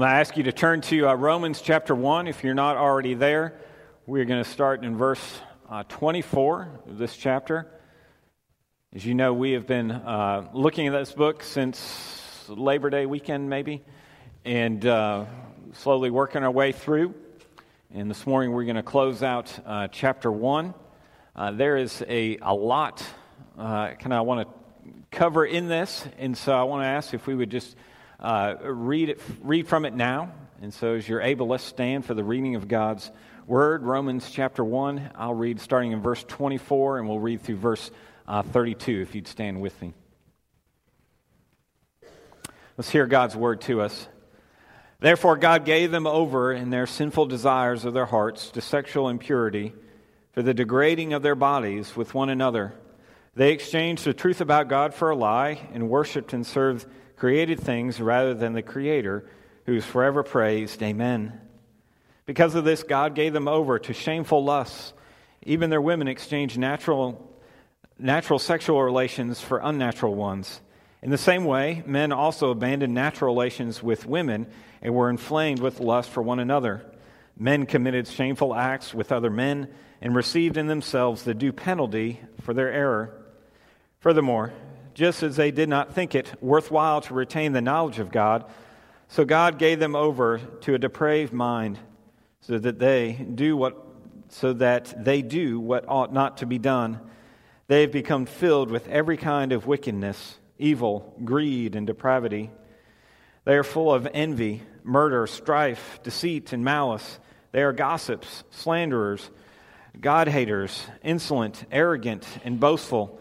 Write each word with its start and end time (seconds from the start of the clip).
To 0.00 0.06
ask 0.06 0.38
you 0.38 0.44
to 0.44 0.52
turn 0.52 0.80
to 0.82 1.10
uh, 1.10 1.14
Romans 1.14 1.60
chapter 1.60 1.94
1 1.94 2.26
if 2.26 2.42
you're 2.42 2.54
not 2.54 2.78
already 2.78 3.12
there. 3.12 3.60
We're 4.06 4.24
going 4.24 4.42
to 4.42 4.48
start 4.48 4.82
in 4.82 4.96
verse 4.96 5.20
uh, 5.68 5.82
24 5.90 6.80
of 6.88 6.96
this 6.96 7.14
chapter. 7.14 7.70
As 8.94 9.04
you 9.04 9.14
know, 9.14 9.34
we 9.34 9.52
have 9.52 9.66
been 9.66 9.90
uh, 9.90 10.48
looking 10.54 10.86
at 10.86 10.94
this 10.94 11.12
book 11.12 11.42
since 11.42 12.46
Labor 12.48 12.88
Day 12.88 13.04
weekend, 13.04 13.50
maybe, 13.50 13.82
and 14.42 14.86
uh, 14.86 15.26
slowly 15.74 16.08
working 16.08 16.44
our 16.44 16.50
way 16.50 16.72
through. 16.72 17.14
And 17.92 18.08
this 18.08 18.26
morning 18.26 18.52
we're 18.52 18.64
going 18.64 18.76
to 18.76 18.82
close 18.82 19.22
out 19.22 19.52
uh, 19.66 19.88
chapter 19.88 20.32
1. 20.32 20.72
Uh, 21.36 21.50
there 21.50 21.76
is 21.76 22.02
a, 22.08 22.38
a 22.40 22.54
lot 22.54 23.04
kind 23.58 24.06
of 24.06 24.12
I 24.12 24.22
want 24.22 24.48
to 24.48 24.54
cover 25.10 25.44
in 25.44 25.68
this, 25.68 26.06
and 26.18 26.38
so 26.38 26.56
I 26.56 26.62
want 26.62 26.84
to 26.84 26.86
ask 26.86 27.12
if 27.12 27.26
we 27.26 27.34
would 27.34 27.50
just 27.50 27.76
uh, 28.20 28.56
read, 28.62 29.08
it, 29.08 29.20
read 29.42 29.66
from 29.66 29.84
it 29.84 29.94
now. 29.94 30.32
And 30.62 30.72
so, 30.72 30.94
as 30.94 31.08
you're 31.08 31.22
able, 31.22 31.48
let's 31.48 31.64
stand 31.64 32.04
for 32.04 32.12
the 32.12 32.22
reading 32.22 32.54
of 32.54 32.68
God's 32.68 33.10
Word. 33.46 33.82
Romans 33.82 34.30
chapter 34.30 34.62
1. 34.62 35.12
I'll 35.14 35.34
read 35.34 35.58
starting 35.58 35.92
in 35.92 36.02
verse 36.02 36.22
24, 36.28 36.98
and 36.98 37.08
we'll 37.08 37.18
read 37.18 37.40
through 37.40 37.56
verse 37.56 37.90
uh, 38.28 38.42
32 38.42 39.00
if 39.00 39.14
you'd 39.14 39.26
stand 39.26 39.60
with 39.60 39.80
me. 39.80 39.94
Let's 42.76 42.90
hear 42.90 43.06
God's 43.06 43.34
Word 43.34 43.62
to 43.62 43.80
us. 43.80 44.06
Therefore, 45.00 45.38
God 45.38 45.64
gave 45.64 45.90
them 45.90 46.06
over 46.06 46.52
in 46.52 46.68
their 46.68 46.86
sinful 46.86 47.24
desires 47.26 47.86
of 47.86 47.94
their 47.94 48.04
hearts 48.04 48.50
to 48.50 48.60
sexual 48.60 49.08
impurity 49.08 49.72
for 50.32 50.42
the 50.42 50.52
degrading 50.52 51.14
of 51.14 51.22
their 51.22 51.34
bodies 51.34 51.96
with 51.96 52.12
one 52.12 52.28
another. 52.28 52.74
They 53.34 53.52
exchanged 53.52 54.04
the 54.04 54.12
truth 54.12 54.42
about 54.42 54.68
God 54.68 54.92
for 54.92 55.08
a 55.08 55.16
lie 55.16 55.58
and 55.72 55.88
worshiped 55.88 56.34
and 56.34 56.46
served 56.46 56.86
created 57.20 57.60
things 57.60 58.00
rather 58.00 58.32
than 58.32 58.54
the 58.54 58.62
Creator, 58.62 59.26
who 59.66 59.74
is 59.74 59.84
forever 59.84 60.22
praised. 60.22 60.82
Amen. 60.82 61.38
Because 62.24 62.54
of 62.54 62.64
this, 62.64 62.82
God 62.82 63.14
gave 63.14 63.34
them 63.34 63.46
over 63.46 63.78
to 63.78 63.92
shameful 63.92 64.42
lusts. 64.42 64.94
Even 65.42 65.68
their 65.68 65.82
women 65.82 66.08
exchanged 66.08 66.58
natural, 66.58 67.30
natural 67.98 68.38
sexual 68.38 68.82
relations 68.82 69.38
for 69.38 69.58
unnatural 69.58 70.14
ones. 70.14 70.62
In 71.02 71.10
the 71.10 71.18
same 71.18 71.44
way, 71.44 71.82
men 71.84 72.10
also 72.10 72.52
abandoned 72.52 72.94
natural 72.94 73.34
relations 73.34 73.82
with 73.82 74.06
women 74.06 74.46
and 74.80 74.94
were 74.94 75.10
inflamed 75.10 75.60
with 75.60 75.78
lust 75.78 76.08
for 76.08 76.22
one 76.22 76.40
another. 76.40 76.90
Men 77.36 77.66
committed 77.66 78.08
shameful 78.08 78.54
acts 78.54 78.94
with 78.94 79.12
other 79.12 79.30
men 79.30 79.68
and 80.00 80.16
received 80.16 80.56
in 80.56 80.68
themselves 80.68 81.24
the 81.24 81.34
due 81.34 81.52
penalty 81.52 82.18
for 82.40 82.54
their 82.54 82.72
error. 82.72 83.12
Furthermore, 83.98 84.54
just 85.00 85.22
as 85.22 85.34
they 85.36 85.50
did 85.50 85.66
not 85.66 85.94
think 85.94 86.14
it 86.14 86.30
worthwhile 86.42 87.00
to 87.00 87.14
retain 87.14 87.54
the 87.54 87.62
knowledge 87.62 87.98
of 87.98 88.12
God. 88.12 88.44
So 89.08 89.24
God 89.24 89.58
gave 89.58 89.80
them 89.80 89.96
over 89.96 90.36
to 90.36 90.74
a 90.74 90.78
depraved 90.78 91.32
mind 91.32 91.78
so 92.42 92.58
that 92.58 92.78
they 92.78 93.12
do 93.12 93.56
what 93.56 93.82
so 94.28 94.52
that 94.52 95.02
they 95.02 95.22
do 95.22 95.58
what 95.58 95.88
ought 95.88 96.12
not 96.12 96.36
to 96.36 96.46
be 96.46 96.58
done. 96.58 97.00
They 97.66 97.80
have 97.80 97.92
become 97.92 98.26
filled 98.26 98.70
with 98.70 98.86
every 98.88 99.16
kind 99.16 99.52
of 99.52 99.66
wickedness, 99.66 100.38
evil, 100.58 101.14
greed, 101.24 101.76
and 101.76 101.86
depravity. 101.86 102.50
They 103.46 103.56
are 103.56 103.64
full 103.64 103.94
of 103.94 104.06
envy, 104.12 104.62
murder, 104.84 105.26
strife, 105.26 105.98
deceit, 106.02 106.52
and 106.52 106.62
malice. 106.62 107.18
They 107.52 107.62
are 107.62 107.72
gossips, 107.72 108.44
slanderers, 108.50 109.30
God 109.98 110.28
haters, 110.28 110.86
insolent, 111.02 111.64
arrogant, 111.72 112.26
and 112.44 112.60
boastful. 112.60 113.19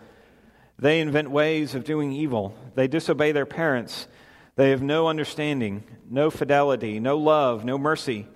They 0.80 1.02
invent 1.02 1.30
ways 1.30 1.76
of 1.76 1.84
doing 1.84 2.14
evil. 2.14 2.56
They 2.76 2.88
disobey 2.88 3.34
their 3.34 3.46
parents. 3.46 4.08
They 4.56 4.70
have 4.70 4.82
no 4.82 5.08
understanding, 5.08 5.84
no 6.10 6.32
fidelity, 6.32 7.00
no 7.02 7.18
love, 7.18 7.66
no 7.66 7.78
mercy. 7.78 8.28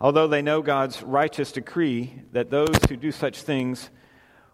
Although 0.00 0.28
they 0.28 0.42
know 0.42 0.62
God's 0.62 1.02
righteous 1.02 1.50
decree 1.50 2.14
that 2.32 2.50
those 2.50 2.76
who 2.88 2.96
do 2.96 3.10
such 3.10 3.42
things 3.42 3.90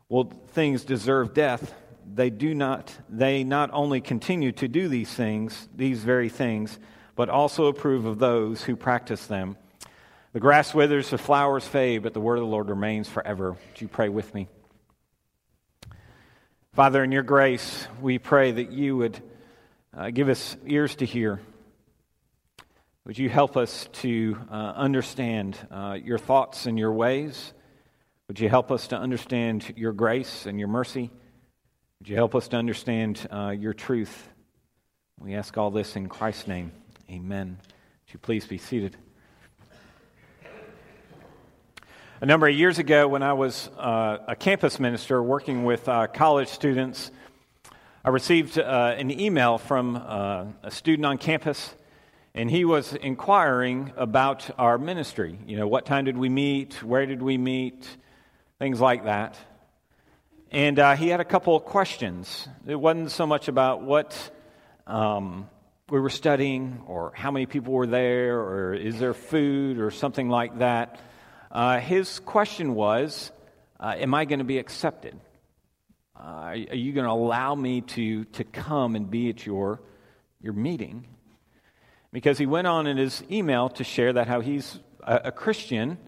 will 0.08 0.24
things 0.52 0.84
deserve 0.84 1.34
death, 1.34 1.74
they 2.14 2.30
do 2.30 2.54
not 2.54 2.94
they 3.10 3.44
not 3.44 3.70
only 3.72 4.00
continue 4.00 4.52
to 4.52 4.68
do 4.68 4.88
these 4.88 5.12
things, 5.12 5.68
these 5.74 6.02
very 6.02 6.30
things, 6.30 6.78
but 7.14 7.28
also 7.28 7.66
approve 7.66 8.06
of 8.06 8.18
those 8.18 8.62
who 8.62 8.74
practice 8.74 9.26
them. 9.26 9.56
The 10.32 10.40
grass 10.40 10.74
withers, 10.74 11.10
the 11.10 11.18
flowers 11.18 11.66
fade, 11.66 12.02
but 12.02 12.14
the 12.14 12.20
word 12.20 12.36
of 12.36 12.40
the 12.40 12.46
Lord 12.46 12.70
remains 12.70 13.08
forever. 13.08 13.52
Would 13.52 13.80
you 13.80 13.88
pray 13.88 14.08
with 14.08 14.34
me? 14.34 14.48
Father, 16.74 17.04
in 17.04 17.12
your 17.12 17.22
grace, 17.22 17.86
we 18.00 18.18
pray 18.18 18.50
that 18.50 18.72
you 18.72 18.96
would 18.96 19.22
uh, 19.96 20.10
give 20.10 20.28
us 20.28 20.56
ears 20.66 20.96
to 20.96 21.06
hear. 21.06 21.40
Would 23.06 23.16
you 23.16 23.28
help 23.28 23.56
us 23.56 23.88
to 24.02 24.36
uh, 24.50 24.72
understand 24.74 25.56
uh, 25.70 25.96
your 26.02 26.18
thoughts 26.18 26.66
and 26.66 26.76
your 26.76 26.90
ways? 26.90 27.52
Would 28.26 28.40
you 28.40 28.48
help 28.48 28.72
us 28.72 28.88
to 28.88 28.96
understand 28.96 29.72
your 29.76 29.92
grace 29.92 30.46
and 30.46 30.58
your 30.58 30.66
mercy? 30.66 31.12
Would 32.00 32.08
you 32.08 32.16
help 32.16 32.34
us 32.34 32.48
to 32.48 32.56
understand 32.56 33.24
uh, 33.30 33.50
your 33.50 33.72
truth? 33.72 34.28
We 35.20 35.36
ask 35.36 35.56
all 35.56 35.70
this 35.70 35.94
in 35.94 36.08
Christ's 36.08 36.48
name. 36.48 36.72
Amen. 37.08 37.56
Would 37.60 38.12
you 38.14 38.18
please 38.18 38.48
be 38.48 38.58
seated? 38.58 38.96
A 42.24 42.26
number 42.26 42.48
of 42.48 42.54
years 42.54 42.78
ago, 42.78 43.06
when 43.06 43.22
I 43.22 43.34
was 43.34 43.68
uh, 43.76 44.16
a 44.26 44.34
campus 44.34 44.80
minister 44.80 45.22
working 45.22 45.64
with 45.64 45.86
uh, 45.86 46.06
college 46.06 46.48
students, 46.48 47.10
I 48.02 48.08
received 48.08 48.58
uh, 48.58 48.94
an 48.96 49.10
email 49.10 49.58
from 49.58 49.96
uh, 49.96 50.46
a 50.62 50.70
student 50.70 51.04
on 51.04 51.18
campus, 51.18 51.74
and 52.34 52.50
he 52.50 52.64
was 52.64 52.94
inquiring 52.94 53.92
about 53.98 54.48
our 54.58 54.78
ministry. 54.78 55.38
You 55.46 55.58
know, 55.58 55.68
what 55.68 55.84
time 55.84 56.06
did 56.06 56.16
we 56.16 56.30
meet? 56.30 56.82
Where 56.82 57.04
did 57.04 57.20
we 57.20 57.36
meet? 57.36 57.86
Things 58.58 58.80
like 58.80 59.04
that. 59.04 59.36
And 60.50 60.78
uh, 60.78 60.96
he 60.96 61.08
had 61.08 61.20
a 61.20 61.26
couple 61.26 61.54
of 61.54 61.66
questions. 61.66 62.48
It 62.66 62.76
wasn't 62.76 63.10
so 63.10 63.26
much 63.26 63.48
about 63.48 63.82
what 63.82 64.16
um, 64.86 65.46
we 65.90 66.00
were 66.00 66.08
studying 66.08 66.84
or 66.86 67.12
how 67.14 67.30
many 67.30 67.44
people 67.44 67.74
were 67.74 67.86
there 67.86 68.40
or 68.40 68.72
is 68.72 68.98
there 68.98 69.12
food 69.12 69.78
or 69.78 69.90
something 69.90 70.30
like 70.30 70.60
that. 70.60 70.98
Uh, 71.54 71.78
his 71.78 72.18
question 72.18 72.74
was 72.74 73.30
uh, 73.78 73.94
Am 73.96 74.12
I 74.12 74.24
going 74.24 74.40
to 74.40 74.44
be 74.44 74.58
accepted? 74.58 75.14
Uh, 76.18 76.22
are, 76.22 76.56
you 76.56 76.92
going 76.92 77.06
to 77.06 77.12
allow 77.12 77.54
me 77.54 77.80
to, 77.80 78.24
to 78.24 78.42
come 78.42 78.96
and 78.96 79.08
be 79.08 79.30
at 79.30 79.46
your, 79.46 79.80
your 80.40 80.52
meeting? 80.52 81.06
Because 82.12 82.38
he 82.38 82.46
went 82.46 82.66
on 82.66 82.88
in 82.88 82.96
his 82.96 83.22
email 83.30 83.68
to 83.70 83.84
share 83.84 84.12
that 84.14 84.26
how 84.26 84.40
he's 84.40 84.80
a, 85.00 85.22
a 85.26 85.32
Christian, 85.32 85.98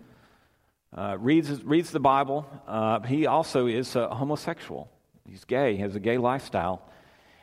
uh, 0.97 1.17
reads, 1.21 1.63
reads 1.63 1.91
the 1.91 2.01
Bible. 2.01 2.45
Uh, 2.67 3.01
he 3.01 3.27
also 3.27 3.67
is 3.67 3.95
a 3.95 4.13
homosexual. 4.13 4.91
He's 5.28 5.45
gay, 5.45 5.77
he 5.77 5.83
has 5.83 5.95
a 5.95 6.01
gay 6.01 6.19
lifestyle. 6.19 6.83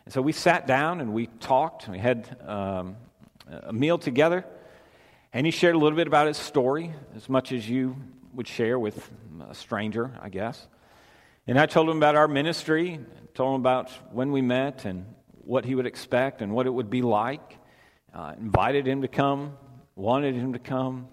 And 0.04 0.14
so 0.14 0.22
we 0.22 0.34
sat 0.34 0.68
down 0.68 1.00
and 1.00 1.14
we 1.14 1.28
talked. 1.40 1.88
We 1.88 2.00
had 2.00 2.36
um, 2.46 2.98
a 3.50 3.72
meal 3.72 3.98
together. 3.98 4.46
And 5.36 5.48
he 5.48 5.52
shared 5.52 5.74
a 5.74 5.80
little 5.80 5.96
bit 5.96 6.06
about 6.06 6.28
his 6.28 6.38
story, 6.38 6.94
as 7.16 7.28
much 7.28 7.52
as 7.52 7.68
you 7.68 7.96
would 8.36 8.48
share 8.48 8.78
with 8.78 9.10
a 9.50 9.56
stranger, 9.56 10.12
I 10.22 10.30
guess. 10.30 10.68
And 11.48 11.58
I 11.60 11.66
told 11.66 11.90
him 11.90 11.98
about 11.98 12.16
our 12.16 12.28
ministry, 12.28 13.00
told 13.34 13.56
him 13.56 13.62
about 13.62 13.90
when 14.12 14.32
we 14.32 14.44
met 14.44 14.86
and 14.86 15.08
what 15.44 15.66
he 15.66 15.74
would 15.74 15.88
expect 15.88 16.44
and 16.44 16.54
what 16.54 16.68
it 16.68 16.70
would 16.70 16.92
be 16.92 17.02
like. 17.02 17.58
Uh, 18.14 18.36
invited 18.40 18.86
him 18.86 19.02
to 19.02 19.08
come, 19.08 19.58
wanted 19.96 20.36
him 20.36 20.54
to 20.54 20.60
come, 20.60 21.08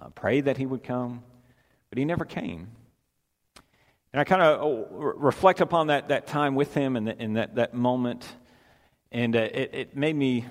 uh, 0.00 0.08
prayed 0.08 0.46
that 0.46 0.56
he 0.56 0.64
would 0.64 0.82
come, 0.82 1.22
but 1.90 1.98
he 1.98 2.06
never 2.06 2.24
came. 2.24 2.68
And 4.10 4.20
I 4.20 4.24
kind 4.24 4.40
of 4.40 4.62
oh, 4.62 4.86
reflect 5.18 5.60
upon 5.60 5.88
that, 5.88 6.08
that 6.08 6.26
time 6.26 6.54
with 6.54 6.72
him 6.72 6.96
and, 6.96 7.08
the, 7.08 7.20
and 7.20 7.36
that, 7.36 7.56
that 7.56 7.74
moment, 7.74 8.26
and 9.12 9.36
uh, 9.36 9.40
it, 9.40 9.70
it 9.74 9.96
made 9.96 10.16
me 10.16 10.46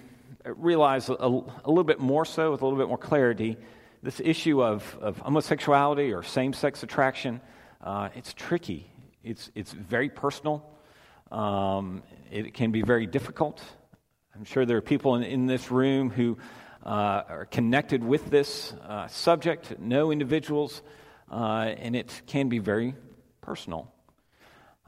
realize 0.47 1.09
a, 1.09 1.13
a, 1.13 1.69
little 1.69 1.83
bit 1.83 1.99
more 1.99 2.25
so, 2.25 2.51
with 2.51 2.61
a 2.61 2.65
little 2.65 2.79
bit 2.79 2.87
more 2.87 2.97
clarity, 2.97 3.57
this 4.03 4.19
issue 4.19 4.63
of, 4.63 4.97
of 5.01 5.17
homosexuality 5.19 6.13
or 6.13 6.23
same 6.23 6.53
sex 6.53 6.83
attraction, 6.83 7.41
uh, 7.81 8.09
it's 8.15 8.33
tricky. 8.33 8.89
It's, 9.23 9.49
it's 9.55 9.71
very 9.71 10.09
personal. 10.09 10.63
Um, 11.31 12.03
it 12.31 12.53
can 12.53 12.71
be 12.71 12.81
very 12.81 13.07
difficult. 13.07 13.63
I'm 14.35 14.45
sure 14.45 14.65
there 14.65 14.77
are 14.77 14.81
people 14.81 15.15
in, 15.15 15.23
in 15.23 15.45
this 15.47 15.71
room 15.71 16.09
who 16.09 16.37
uh, 16.85 17.23
are 17.27 17.45
connected 17.45 18.03
with 18.03 18.29
this 18.29 18.73
uh, 18.87 19.07
subject, 19.07 19.79
know 19.79 20.11
individuals, 20.11 20.81
uh, 21.31 21.73
and 21.77 21.95
it 21.95 22.21
can 22.27 22.49
be 22.49 22.59
very 22.59 22.93
personal. 23.41 23.91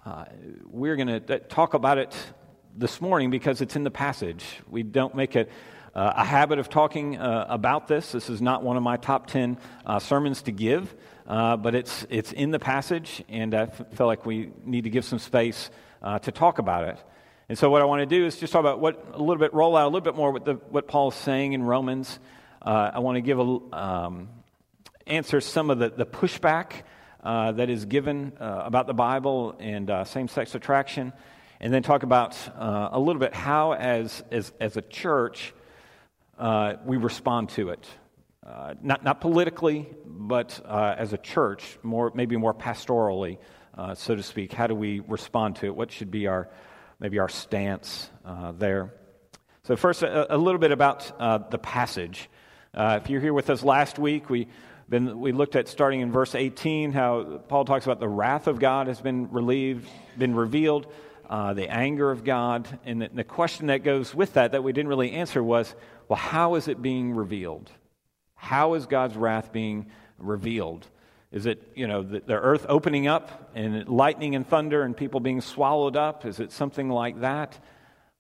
Uh, 0.06 0.25
we're 0.65 0.95
going 0.95 1.07
to 1.07 1.39
talk 1.39 1.74
about 1.74 1.98
it 1.98 2.15
this 2.77 3.01
morning 3.01 3.31
because 3.31 3.62
it's 3.62 3.75
in 3.75 3.83
the 3.83 3.91
passage. 3.91 4.45
We 4.69 4.83
don't 4.83 5.15
make 5.15 5.35
it 5.35 5.50
uh, 5.95 6.13
a 6.18 6.24
habit 6.24 6.59
of 6.59 6.69
talking 6.69 7.18
uh, 7.18 7.47
about 7.50 7.88
this. 7.88 8.12
This 8.12 8.29
is 8.29 8.39
not 8.39 8.62
one 8.62 8.77
of 8.77 8.83
my 8.83 8.97
top 8.97 9.25
10 9.25 9.57
uh, 9.83 9.97
sermons 9.97 10.44
to 10.44 10.51
give, 10.51 10.95
uh, 11.25 11.57
but 11.57 11.74
it's, 11.74 12.06
it's 12.12 12.31
in 12.31 12.51
the 12.51 12.59
passage, 12.59 13.24
and 13.29 13.56
I 13.56 13.63
f- 13.63 13.81
feel 13.94 14.06
like 14.06 14.27
we 14.27 14.51
need 14.63 14.83
to 14.83 14.91
give 14.91 15.06
some 15.06 15.18
space 15.18 15.71
uh, 16.03 16.19
to 16.19 16.31
talk 16.31 16.59
about 16.59 16.88
it. 16.88 17.00
And 17.50 17.57
so, 17.57 17.71
what 17.71 17.81
I 17.81 17.85
want 17.85 18.01
to 18.01 18.06
do 18.06 18.25
is 18.27 18.38
just 18.38 18.53
talk 18.53 18.59
about 18.59 18.80
what 18.80 19.07
a 19.13 19.18
little 19.18 19.38
bit, 19.38 19.53
roll 19.56 19.75
out 19.75 19.85
a 19.85 19.89
little 19.89 20.01
bit 20.01 20.15
more 20.15 20.31
what, 20.31 20.45
the, 20.45 20.56
what 20.56 20.88
Paul 20.88 21.09
is 21.09 21.15
saying 21.15 21.53
in 21.53 21.63
Romans. 21.63 22.19
uh, 22.62 22.91
I 22.94 23.00
want 23.00 23.15
to 23.15 23.21
give 23.21 23.39
a 23.39 23.59
um, 23.73 24.30
answer 25.07 25.41
some 25.41 25.71
of 25.71 25.80
the, 25.80 25.89
the 25.89 26.06
pushback 26.06 26.83
that 27.23 27.69
is 27.69 27.85
given 27.85 28.33
about 28.39 28.85
the 28.85 28.94
Bible 28.94 29.56
and 29.59 29.89
uh, 29.89 30.03
same-sex 30.03 30.53
attraction, 30.53 31.12
and 31.59 31.74
then 31.74 31.83
talk 31.83 32.04
about 32.04 32.38
uh, 32.57 32.89
a 32.92 33.00
little 33.00 33.19
bit 33.19 33.33
how, 33.33 33.74
as 33.74 34.24
as, 34.31 34.51
as 34.59 34.77
a 34.77 34.81
church, 34.81 35.54
we 36.86 36.98
respond 36.98 37.50
to 37.50 37.69
it. 37.69 37.86
not 38.81 39.04
not 39.04 39.21
politically, 39.21 39.88
but 40.06 40.59
as 40.65 41.13
a 41.13 41.18
church, 41.18 41.77
more 41.83 42.12
maybe 42.13 42.38
more 42.38 42.54
pastorally, 42.54 43.38
so 43.95 44.15
to 44.15 44.24
speak. 44.24 44.54
How 44.54 44.68
do 44.68 44.75
we 44.75 45.00
respond 45.01 45.57
to 45.57 45.65
it? 45.65 45.75
What 45.75 45.92
should 45.92 46.12
be 46.12 46.27
our 46.27 46.50
maybe 47.00 47.19
our 47.19 47.30
stance 47.30 48.09
there? 48.54 48.94
So, 49.68 49.75
first, 49.75 50.01
a, 50.01 50.33
a 50.33 50.38
little 50.38 50.59
bit 50.59 50.71
about 50.71 51.12
uh, 51.19 51.39
the 51.39 51.57
passage. 51.57 52.30
Uh, 52.74 53.01
if 53.04 53.09
you're 53.09 53.19
here 53.19 53.33
with 53.33 53.50
us 53.50 53.63
last 53.63 54.00
week, 54.00 54.30
we, 54.30 54.48
been, 54.88 55.19
we 55.19 55.33
looked 55.33 55.57
at 55.57 55.68
starting 55.68 56.00
in 56.00 56.09
verse 56.09 56.36
18 56.36 56.94
how 56.94 57.42
Paul 57.50 57.65
talks 57.65 57.83
about 57.83 58.00
the 58.00 58.07
wrath 58.07 58.48
of 58.48 58.59
God 58.59 58.88
has 58.88 59.01
been 59.01 59.30
relieved, 59.30 59.89
been 60.18 60.36
revealed, 60.36 60.88
uh, 61.29 61.53
the 61.53 61.69
anger 61.69 62.09
of 62.09 62.24
God. 62.24 62.68
And 62.85 63.09
the, 63.13 63.24
question 63.24 63.68
that 63.68 63.83
goes 63.83 64.15
with 64.15 64.33
that, 64.33 64.53
that 64.53 64.63
we 64.63 64.71
didn't 64.71 64.89
really 64.89 65.12
answer, 65.12 65.44
was 65.44 65.75
well, 66.07 66.18
how 66.18 66.56
is 66.56 66.68
it 66.68 66.81
being 66.81 67.13
revealed? 67.13 67.69
How 68.35 68.75
is 68.75 68.85
God's 68.85 69.15
wrath 69.15 69.51
being 69.51 69.88
revealed? 70.18 70.88
Is 71.31 71.45
it, 71.45 71.71
you 71.75 71.88
know, 71.88 72.03
the, 72.03 72.21
the, 72.25 72.35
earth 72.35 72.65
opening 72.69 73.07
up 73.07 73.51
and 73.53 73.88
lightning 73.89 74.35
and 74.35 74.47
thunder 74.47 74.83
and 74.83 74.95
people 74.95 75.19
being 75.19 75.41
swallowed 75.41 75.97
up? 75.97 76.25
Is 76.25 76.39
it 76.39 76.53
something 76.53 76.89
like 76.89 77.19
that? 77.19 77.59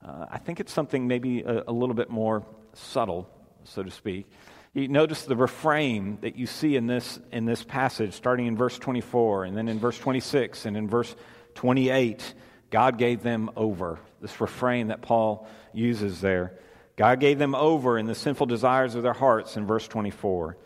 Uh, 0.05 0.25
I 0.29 0.37
think 0.39 0.59
it's 0.59 0.73
something 0.73 1.07
maybe 1.07 1.41
a, 1.41 1.63
a, 1.67 1.71
little 1.71 1.95
bit 1.95 2.09
more 2.09 2.45
subtle, 2.73 3.29
so 3.63 3.81
to 3.81 3.91
speak. 3.91 4.27
You 4.73 4.89
notice 4.89 5.23
the 5.23 5.37
refrain 5.37 6.17
that 6.21 6.35
you 6.35 6.45
see 6.45 6.75
in 6.75 6.85
this, 6.85 7.19
in 7.31 7.45
this 7.45 7.63
passage, 7.63 8.13
starting 8.13 8.45
in 8.45 8.57
verse 8.57 8.77
24, 8.77 9.45
and 9.45 9.55
then 9.55 9.69
in 9.69 9.79
verse 9.79 9.97
26, 9.97 10.65
and 10.65 10.75
in 10.75 10.89
verse 10.89 11.15
28. 11.55 12.33
God 12.69 12.97
gave 12.97 13.23
them 13.23 13.49
over. 13.55 13.99
This 14.21 14.39
refrain 14.41 14.87
that 14.87 15.01
Paul 15.01 15.47
uses 15.73 16.21
there. 16.21 16.53
God 16.95 17.19
gave 17.19 17.37
them 17.37 17.55
over 17.55 17.97
in 17.97 18.07
the 18.07 18.15
sinful 18.15 18.47
desires 18.47 18.95
of 18.95 19.03
their 19.03 19.13
hearts 19.13 19.55
in 19.55 19.67
verse 19.67 19.87
24. 19.87 20.57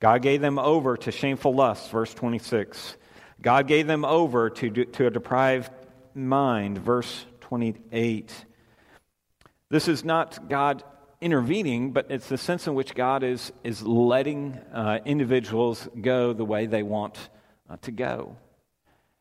God 0.00 0.22
gave 0.22 0.40
them 0.40 0.58
over 0.58 0.96
to 0.96 1.10
shameful 1.10 1.54
lusts, 1.54 1.88
verse 1.88 2.14
26. 2.14 2.96
God 3.40 3.66
gave 3.66 3.86
them 3.86 4.04
over 4.04 4.50
to, 4.50 4.84
to 4.84 5.06
a 5.06 5.10
deprived 5.10 5.72
mind, 6.14 6.78
verse 6.78 7.24
28. 7.40 8.44
This 9.70 9.88
is 9.88 10.04
not 10.04 10.48
God 10.48 10.84
intervening, 11.20 11.92
but 11.92 12.10
it's 12.10 12.28
the 12.28 12.38
sense 12.38 12.66
in 12.66 12.74
which 12.74 12.94
God 12.94 13.22
is, 13.22 13.52
is 13.64 13.82
letting 13.82 14.54
uh, 14.72 15.00
individuals 15.04 15.88
go 16.00 16.32
the 16.32 16.44
way 16.44 16.66
they 16.66 16.82
want 16.82 17.30
uh, 17.68 17.76
to 17.82 17.90
go. 17.90 18.36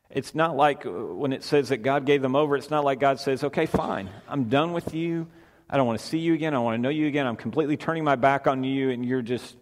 It's 0.09 0.33
not 0.33 0.55
like 0.55 0.85
uh, 0.85 0.89
when 0.89 1.33
it 1.33 1.43
says 1.43 1.69
that 1.69 1.77
God 1.77 2.05
gave 2.05 2.21
them 2.21 2.35
over, 2.35 2.55
it's 2.55 2.69
not 2.69 2.85
like 2.85 2.99
God 2.99 3.19
says, 3.19 3.43
okay, 3.43 3.65
fine, 3.65 4.09
I'm 4.27 4.45
done 4.45 4.73
with 4.73 4.93
you. 4.93 5.27
I 5.69 5.75
don't 5.75 5.85
want 5.85 5.99
to 5.99 6.05
see 6.05 6.19
you 6.19 6.33
again. 6.33 6.53
I 6.53 6.59
want 6.59 6.75
to 6.75 6.81
know 6.81 6.89
you 6.89 7.07
again. 7.07 7.27
I'm 7.27 7.35
completely 7.35 7.75
turning 7.75 8.05
my 8.05 8.15
back 8.15 8.47
on 8.47 8.63
you, 8.63 8.89
and 8.89 9.05
you're 9.05 9.21
just, 9.21 9.57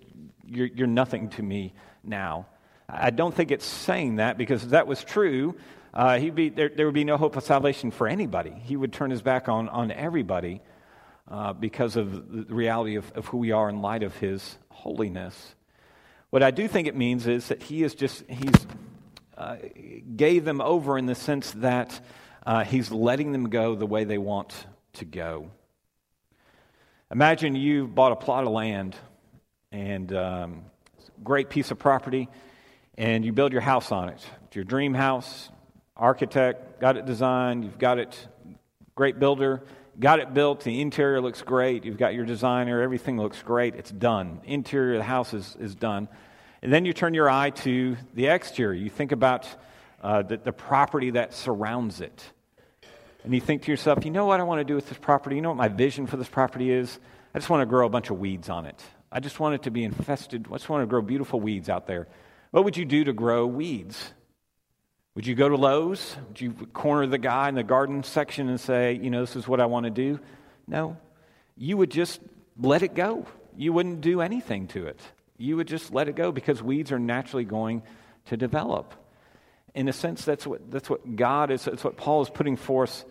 you're, 0.45 0.67
you're 0.67 0.87
nothing 0.87 1.29
to 1.29 1.43
me 1.43 1.73
now. 2.03 2.45
I 2.87 3.09
don't 3.09 3.33
think 3.33 3.49
it's 3.49 3.65
saying 3.65 4.17
that 4.17 4.37
because 4.37 4.63
if 4.63 4.69
that 4.69 4.85
was 4.85 5.03
true, 5.03 5.55
uh, 5.95 6.19
he'd 6.19 6.35
be, 6.35 6.49
there, 6.49 6.69
there 6.69 6.85
would 6.85 6.93
be 6.93 7.03
no 7.03 7.17
hope 7.17 7.35
of 7.35 7.43
salvation 7.43 7.89
for 7.89 8.07
anybody. 8.07 8.51
He 8.51 8.75
would 8.75 8.93
turn 8.93 9.09
his 9.09 9.23
back 9.23 9.49
on, 9.49 9.67
on 9.69 9.91
everybody 9.91 10.61
uh, 11.27 11.53
because 11.53 11.95
of 11.95 12.47
the 12.47 12.53
reality 12.53 12.97
of, 12.97 13.11
of 13.13 13.25
who 13.25 13.37
we 13.37 13.51
are 13.51 13.67
in 13.67 13.81
light 13.81 14.03
of 14.03 14.15
his 14.17 14.57
holiness. 14.69 15.55
What 16.29 16.43
I 16.43 16.51
do 16.51 16.67
think 16.67 16.87
it 16.87 16.95
means 16.95 17.25
is 17.25 17.47
that 17.47 17.63
he 17.63 17.81
is 17.83 17.95
just, 17.95 18.23
he's 18.29 18.67
uh, 19.37 19.57
gave 20.15 20.45
them 20.45 20.61
over 20.61 20.97
in 20.97 21.05
the 21.05 21.15
sense 21.15 21.51
that 21.51 21.99
uh, 22.45 22.63
he's 22.63 22.91
letting 22.91 23.31
them 23.31 23.49
go 23.49 23.75
the 23.75 23.85
way 23.85 24.03
they 24.03 24.17
want 24.17 24.65
to 24.93 25.05
go. 25.05 25.49
Imagine 27.11 27.55
you 27.55 27.87
bought 27.87 28.11
a 28.11 28.15
plot 28.15 28.45
of 28.45 28.51
land 28.51 28.95
and 29.71 30.13
um, 30.13 30.61
great 31.23 31.49
piece 31.49 31.71
of 31.71 31.79
property, 31.79 32.29
and 32.97 33.25
you 33.25 33.33
build 33.33 33.51
your 33.51 33.61
house 33.61 33.91
on 33.91 34.09
it. 34.09 34.25
It's 34.45 34.55
your 34.55 34.65
dream 34.65 34.93
house, 34.93 35.49
architect, 35.97 36.79
got 36.79 36.97
it 36.97 37.05
designed, 37.05 37.63
you've 37.63 37.77
got 37.77 37.99
it, 37.99 38.27
great 38.95 39.19
builder, 39.19 39.63
got 39.99 40.19
it 40.19 40.33
built, 40.33 40.63
the 40.63 40.81
interior 40.81 41.21
looks 41.21 41.41
great, 41.41 41.85
you've 41.85 41.97
got 41.97 42.13
your 42.13 42.25
designer, 42.25 42.81
everything 42.81 43.17
looks 43.17 43.41
great, 43.41 43.75
it's 43.75 43.91
done. 43.91 44.39
Interior 44.45 44.93
of 44.93 44.99
the 44.99 45.03
house 45.03 45.33
is, 45.33 45.55
is 45.59 45.75
done. 45.75 46.07
And 46.65 46.73
then 46.73 46.83
you 46.83 46.93
turn 46.93 47.13
your 47.13 47.29
eye 47.29 47.51
to 47.51 47.95
the 48.15 48.25
exterior. 48.25 48.73
You 48.73 48.89
think 48.89 49.11
about 49.11 49.47
uh, 50.01 50.23
the, 50.23 50.37
the 50.37 50.51
property 50.51 51.11
that 51.11 51.35
surrounds 51.35 52.01
it. 52.01 52.25
And 53.23 53.35
you 53.35 53.39
think 53.39 53.61
to 53.65 53.71
yourself, 53.71 54.03
you 54.03 54.09
know 54.09 54.25
what 54.25 54.39
I 54.39 54.43
want 54.45 54.61
to 54.61 54.63
do 54.63 54.73
with 54.73 54.89
this 54.89 54.97
property? 54.97 55.35
You 55.35 55.43
know 55.43 55.49
what 55.49 55.59
my 55.59 55.67
vision 55.67 56.07
for 56.07 56.17
this 56.17 56.27
property 56.27 56.71
is? 56.71 56.97
I 57.35 57.37
just 57.37 57.51
want 57.51 57.61
to 57.61 57.67
grow 57.67 57.85
a 57.85 57.89
bunch 57.89 58.09
of 58.09 58.17
weeds 58.17 58.49
on 58.49 58.65
it. 58.65 58.81
I 59.11 59.19
just 59.19 59.39
want 59.39 59.53
it 59.53 59.61
to 59.61 59.69
be 59.69 59.83
infested. 59.83 60.47
I 60.49 60.53
just 60.53 60.67
want 60.67 60.81
to 60.81 60.87
grow 60.87 61.03
beautiful 61.03 61.39
weeds 61.39 61.69
out 61.69 61.85
there. 61.85 62.07
What 62.49 62.63
would 62.63 62.77
you 62.77 62.85
do 62.85 63.03
to 63.03 63.13
grow 63.13 63.45
weeds? 63.45 64.13
Would 65.13 65.27
you 65.27 65.35
go 65.35 65.47
to 65.47 65.55
Lowe's? 65.55 66.17
Would 66.29 66.41
you 66.41 66.53
corner 66.73 67.05
the 67.05 67.19
guy 67.19 67.47
in 67.47 67.53
the 67.53 67.63
garden 67.63 68.01
section 68.01 68.49
and 68.49 68.59
say, 68.59 68.93
you 68.93 69.11
know, 69.11 69.21
this 69.21 69.35
is 69.35 69.47
what 69.47 69.61
I 69.61 69.67
want 69.67 69.83
to 69.83 69.91
do? 69.91 70.19
No. 70.65 70.97
You 71.55 71.77
would 71.77 71.91
just 71.91 72.21
let 72.59 72.81
it 72.81 72.95
go. 72.95 73.27
You 73.55 73.71
wouldn't 73.71 74.01
do 74.01 74.21
anything 74.21 74.65
to 74.69 74.87
it. 74.87 74.99
You 75.37 75.57
would 75.57 75.67
just 75.67 75.93
let 75.93 76.07
it 76.07 76.15
go 76.15 76.31
because 76.31 76.63
weeds 76.63 76.91
are 76.91 76.99
naturally 76.99 77.45
going 77.45 77.83
to 78.25 78.37
develop. 78.37 78.93
In 79.73 79.89
a 79.89 79.93
sense, 79.93 80.23
that's 80.23 80.47
what, 80.47 80.71
that's 80.71 80.89
what 80.89 81.15
God 81.15 81.51
is, 81.51 81.65
that's 81.65 81.83
what 81.83 81.97
Paul 81.97 82.21
is 82.21 82.29
putting 82.29 82.55
forth 82.55 83.05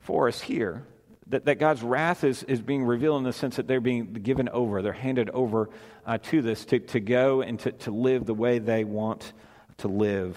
for 0.00 0.28
us 0.28 0.40
here. 0.40 0.84
That, 1.28 1.46
that 1.46 1.58
God's 1.58 1.82
wrath 1.82 2.24
is, 2.24 2.42
is 2.42 2.60
being 2.60 2.84
revealed 2.84 3.18
in 3.18 3.24
the 3.24 3.32
sense 3.32 3.56
that 3.56 3.66
they're 3.66 3.80
being 3.80 4.12
given 4.12 4.48
over, 4.50 4.82
they're 4.82 4.92
handed 4.92 5.30
over 5.30 5.70
uh, 6.04 6.18
to 6.24 6.42
this 6.42 6.64
to, 6.66 6.80
to 6.80 7.00
go 7.00 7.40
and 7.40 7.58
to, 7.60 7.72
to 7.72 7.90
live 7.90 8.26
the 8.26 8.34
way 8.34 8.58
they 8.58 8.84
want 8.84 9.32
to 9.78 9.88
live. 9.88 10.36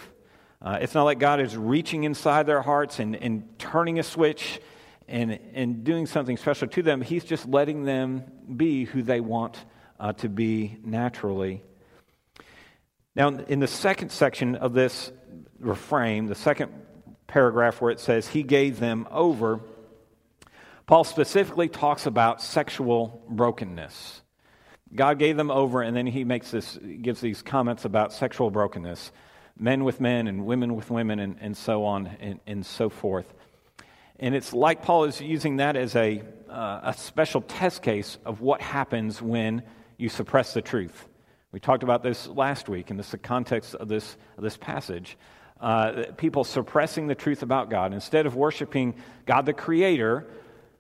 Uh, 0.62 0.78
it's 0.80 0.94
not 0.94 1.04
like 1.04 1.20
God 1.20 1.42
is 1.42 1.58
reaching 1.58 2.06
inside 2.06 2.46
their 2.46 2.62
hearts 2.62 3.00
and, 3.00 3.16
and 3.16 3.60
turning 3.60 4.00
a 4.00 4.04
switch 4.04 4.62
and, 5.08 5.38
and 5.54 5.84
doing 5.84 6.06
something 6.06 6.38
special 6.38 6.68
to 6.70 6.82
them. 6.82 7.02
He's 7.02 7.26
just 7.26 7.48
letting 7.48 7.84
them 7.84 8.24
be 8.56 8.86
who 8.86 9.04
they 9.04 9.20
want 9.20 9.58
uh, 10.00 10.14
to 10.14 10.30
be 10.30 10.78
naturally. 10.84 11.64
Now, 13.16 13.30
in 13.30 13.60
the 13.60 13.68
second 13.68 14.12
section 14.12 14.56
of 14.56 14.74
this 14.74 15.12
refrain, 15.60 16.26
the 16.26 16.36
second 16.36 16.72
paragraph 17.28 17.82
where 17.82 17.92
it 17.92 18.00
says, 18.00 18.28
He 18.28 18.44
gave 18.44 18.80
them 18.80 19.08
over, 19.10 19.62
Paul 20.86 21.04
specifically 21.04 21.70
talks 21.70 22.06
about 22.06 22.42
sexual 22.42 23.24
brokenness. 23.30 24.22
God 24.94 25.18
gave 25.18 25.36
them 25.36 25.50
over, 25.50 25.82
and 25.82 25.96
then 25.96 26.06
he 26.06 26.24
makes 26.24 26.52
this, 26.52 26.78
gives 27.02 27.22
these 27.22 27.42
comments 27.42 27.86
about 27.86 28.14
sexual 28.14 28.52
brokenness 28.52 29.12
men 29.58 29.84
with 29.84 30.02
men 30.02 30.28
and 30.28 30.46
women 30.46 30.76
with 30.76 30.92
women 30.92 31.20
and, 31.20 31.38
and 31.40 31.56
so 31.56 31.86
on 31.86 32.08
and, 32.20 32.40
and 32.46 32.66
so 32.66 32.90
forth. 32.90 33.34
And 34.20 34.36
it's 34.36 34.54
like 34.54 34.82
Paul 34.82 35.06
is 35.06 35.20
using 35.22 35.58
that 35.58 35.76
as 35.76 35.96
a, 35.96 36.24
uh, 36.50 36.82
a 36.84 36.94
special 36.94 37.42
test 37.42 37.82
case 37.82 38.18
of 38.26 38.42
what 38.42 38.62
happens 38.62 39.22
when 39.22 39.64
you 39.98 40.10
suppress 40.10 40.54
the 40.54 40.62
truth. 40.62 41.08
We 41.52 41.60
talked 41.60 41.84
about 41.84 42.04
this 42.04 42.28
last 42.28 42.68
week, 42.68 42.90
and 42.90 43.00
this 43.00 43.08
is 43.08 43.12
the 43.14 43.18
context 43.18 43.76
of 43.76 43.88
this, 43.88 44.18
of 44.38 44.44
this 44.44 44.58
passage. 44.58 45.18
Uh, 45.60 46.04
people 46.18 46.44
suppressing 46.44 47.08
the 47.08 47.16
truth 47.16 47.44
about 47.44 47.70
God. 47.70 47.94
Instead 47.94 48.26
of 48.26 48.36
worshiping 48.36 48.96
God 49.26 49.46
the 49.46 49.54
Creator, 49.54 50.28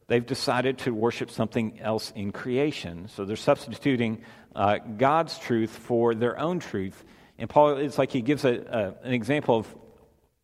they've 0.07 0.25
decided 0.25 0.79
to 0.79 0.93
worship 0.93 1.31
something 1.31 1.79
else 1.79 2.11
in 2.15 2.31
creation. 2.31 3.07
So 3.07 3.23
they're 3.23 3.37
substituting 3.37 4.21
uh, 4.53 4.79
God's 4.79 5.39
truth 5.39 5.71
for 5.71 6.13
their 6.13 6.37
own 6.37 6.59
truth 6.59 7.03
and 7.37 7.49
Paul, 7.49 7.77
it's 7.77 7.97
like 7.97 8.11
he 8.11 8.21
gives 8.21 8.45
a, 8.45 8.53
a, 8.53 9.07
an 9.07 9.13
example 9.13 9.57
of 9.57 9.75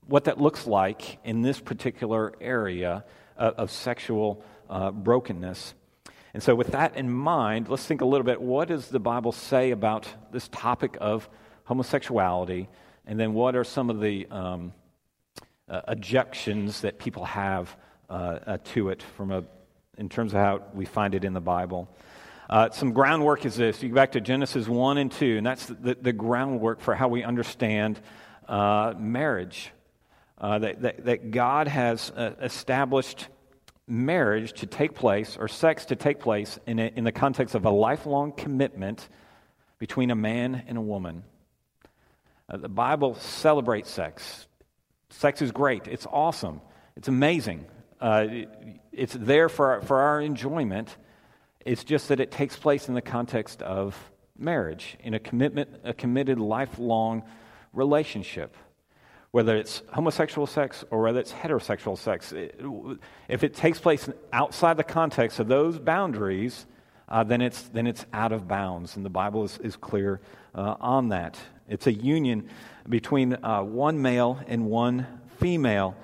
what 0.07 0.25
that 0.25 0.41
looks 0.41 0.67
like 0.67 1.19
in 1.23 1.41
this 1.41 1.59
particular 1.59 2.33
area 2.41 3.05
of, 3.37 3.53
of 3.55 3.71
sexual 3.71 4.43
uh, 4.69 4.91
brokenness. 4.91 5.73
And 6.33 6.41
so, 6.41 6.55
with 6.55 6.71
that 6.71 6.95
in 6.95 7.11
mind, 7.11 7.67
let's 7.67 7.85
think 7.85 8.01
a 8.01 8.05
little 8.05 8.25
bit 8.25 8.41
what 8.41 8.69
does 8.69 8.87
the 8.87 8.99
Bible 8.99 9.33
say 9.33 9.71
about 9.71 10.07
this 10.31 10.47
topic 10.47 10.97
of 11.01 11.29
homosexuality? 11.65 12.69
And 13.05 13.19
then, 13.19 13.33
what 13.33 13.55
are 13.55 13.65
some 13.65 13.89
of 13.89 13.99
the 13.99 14.27
um, 14.31 14.73
uh, 15.67 15.81
objections 15.87 16.81
that 16.81 16.99
people 16.99 17.25
have 17.25 17.75
uh, 18.09 18.39
uh 18.45 18.57
to 18.63 18.89
it 18.89 19.03
from 19.17 19.31
a, 19.31 19.43
in 19.97 20.07
terms 20.07 20.33
of 20.33 20.39
how 20.39 20.63
we 20.73 20.85
find 20.85 21.15
it 21.15 21.25
in 21.25 21.33
the 21.33 21.41
Bible? 21.41 21.89
Uh, 22.49 22.69
some 22.69 22.93
groundwork 22.93 23.45
is 23.45 23.55
this. 23.55 23.83
You 23.83 23.89
go 23.89 23.95
back 23.95 24.13
to 24.13 24.21
Genesis 24.21 24.67
1 24.67 24.97
and 24.97 25.11
2, 25.11 25.37
and 25.37 25.45
that's 25.45 25.65
the, 25.65 25.97
the 26.01 26.13
groundwork 26.13 26.79
for 26.81 26.95
how 26.95 27.07
we 27.09 27.23
understand 27.23 27.99
uh, 28.47 28.93
marriage. 28.97 29.71
Uh, 30.37 30.59
that, 30.59 30.81
that, 30.81 31.05
that, 31.05 31.31
God 31.31 31.67
has 31.67 32.11
established 32.41 33.27
marriage 33.91 34.53
to 34.53 34.65
take 34.65 34.95
place 34.95 35.37
or 35.37 35.47
sex 35.47 35.85
to 35.85 35.95
take 35.95 36.19
place 36.19 36.57
in, 36.65 36.79
a, 36.79 36.87
in 36.95 37.03
the 37.03 37.11
context 37.11 37.53
of 37.55 37.65
a 37.65 37.69
lifelong 37.69 38.31
commitment 38.31 39.07
between 39.77 40.09
a 40.11 40.15
man 40.15 40.63
and 40.67 40.77
a 40.77 40.81
woman. 40.81 41.23
Uh, 42.49 42.57
the 42.57 42.69
Bible 42.69 43.15
celebrates 43.15 43.89
sex. 43.89 44.47
Sex 45.09 45.41
is 45.41 45.51
great, 45.51 45.87
it's 45.87 46.07
awesome, 46.09 46.61
it's 46.95 47.09
amazing. 47.09 47.65
Uh, 47.99 48.27
it's 48.91 49.13
there 49.13 49.47
for 49.47 49.73
our, 49.73 49.81
for 49.81 49.99
our 49.99 50.21
enjoyment. 50.21 50.95
It's 51.63 51.83
just 51.83 52.07
that 52.07 52.19
it 52.19 52.31
takes 52.31 52.55
place 52.55 52.87
in 52.87 52.95
the 52.95 53.01
context 53.01 53.61
of 53.61 53.95
marriage, 54.37 54.97
in 55.01 55.13
a 55.13 55.19
commitment, 55.19 55.69
a 55.83 55.93
committed 55.93 56.39
lifelong 56.39 57.23
relationship 57.73 58.55
whether 59.31 59.55
it's 59.55 59.81
homosexual 59.93 60.45
sex 60.45 60.83
or 60.91 61.01
whether 61.01 61.19
it's 61.19 61.31
heterosexual 61.31 61.97
sex. 61.97 62.33
If 63.29 63.43
it 63.43 63.53
takes 63.53 63.79
place 63.79 64.09
outside 64.33 64.77
the 64.77 64.83
context 64.83 65.39
of 65.39 65.47
those 65.47 65.79
boundaries, 65.79 66.65
uh, 67.07 67.23
then, 67.23 67.41
it's, 67.41 67.63
then 67.69 67.87
it's 67.87 68.05
out 68.13 68.31
of 68.31 68.47
bounds. 68.47 68.95
And 68.95 69.05
the 69.05 69.09
Bible 69.09 69.43
is, 69.43 69.57
is 69.59 69.75
clear 69.75 70.21
uh, 70.53 70.75
on 70.79 71.09
that. 71.09 71.37
It's 71.69 71.87
a 71.87 71.93
union 71.93 72.49
between 72.87 73.33
uh, 73.43 73.61
one 73.63 74.01
male 74.01 74.39
and 74.47 74.65
one 74.65 75.07
female. 75.39 75.95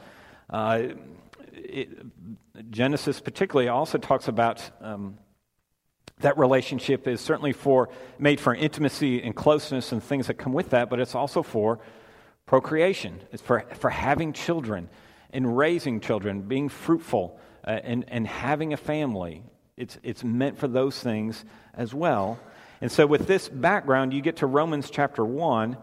Uh, 0.49 0.83
it, 1.53 1.89
Genesis, 2.71 3.19
particularly, 3.19 3.67
also 3.67 3.97
talks 3.97 4.27
about. 4.27 4.69
Um, 4.81 5.17
that 6.21 6.35
relationship 6.39 7.07
is 7.07 7.21
certainly 7.21 7.53
for 7.53 7.89
made 8.17 8.39
for 8.39 8.55
intimacy 8.55 9.21
and 9.21 9.35
closeness 9.35 9.91
and 9.91 10.01
things 10.01 10.25
that 10.25 10.33
come 10.33 10.51
with 10.51 10.71
that, 10.71 10.89
but 10.89 10.99
it's 10.99 11.13
also 11.13 11.43
for 11.43 11.79
procreation. 12.47 13.19
For, 13.43 13.63
for 13.75 13.91
having 13.91 14.33
children 14.33 14.89
and 15.31 15.55
raising 15.55 15.99
children, 15.99 16.41
being 16.41 16.69
fruitful 16.69 17.39
uh, 17.63 17.71
and, 17.83 18.05
and 18.07 18.25
having 18.25 18.73
a 18.73 18.77
family. 18.77 19.43
It's, 19.75 19.99
it's 20.01 20.23
meant 20.23 20.57
for 20.57 20.67
those 20.67 20.99
things 20.99 21.45
as 21.75 21.93
well. 21.93 22.39
And 22.81 22.91
so, 22.91 23.05
with 23.05 23.27
this 23.27 23.47
background, 23.49 24.13
you 24.13 24.21
get 24.21 24.37
to 24.37 24.47
Romans 24.47 24.89
chapter 24.89 25.23
1, 25.25 25.77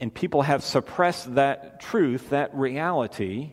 and 0.00 0.14
people 0.14 0.42
have 0.42 0.64
suppressed 0.64 1.34
that 1.34 1.80
truth, 1.80 2.30
that 2.30 2.54
reality, 2.54 3.52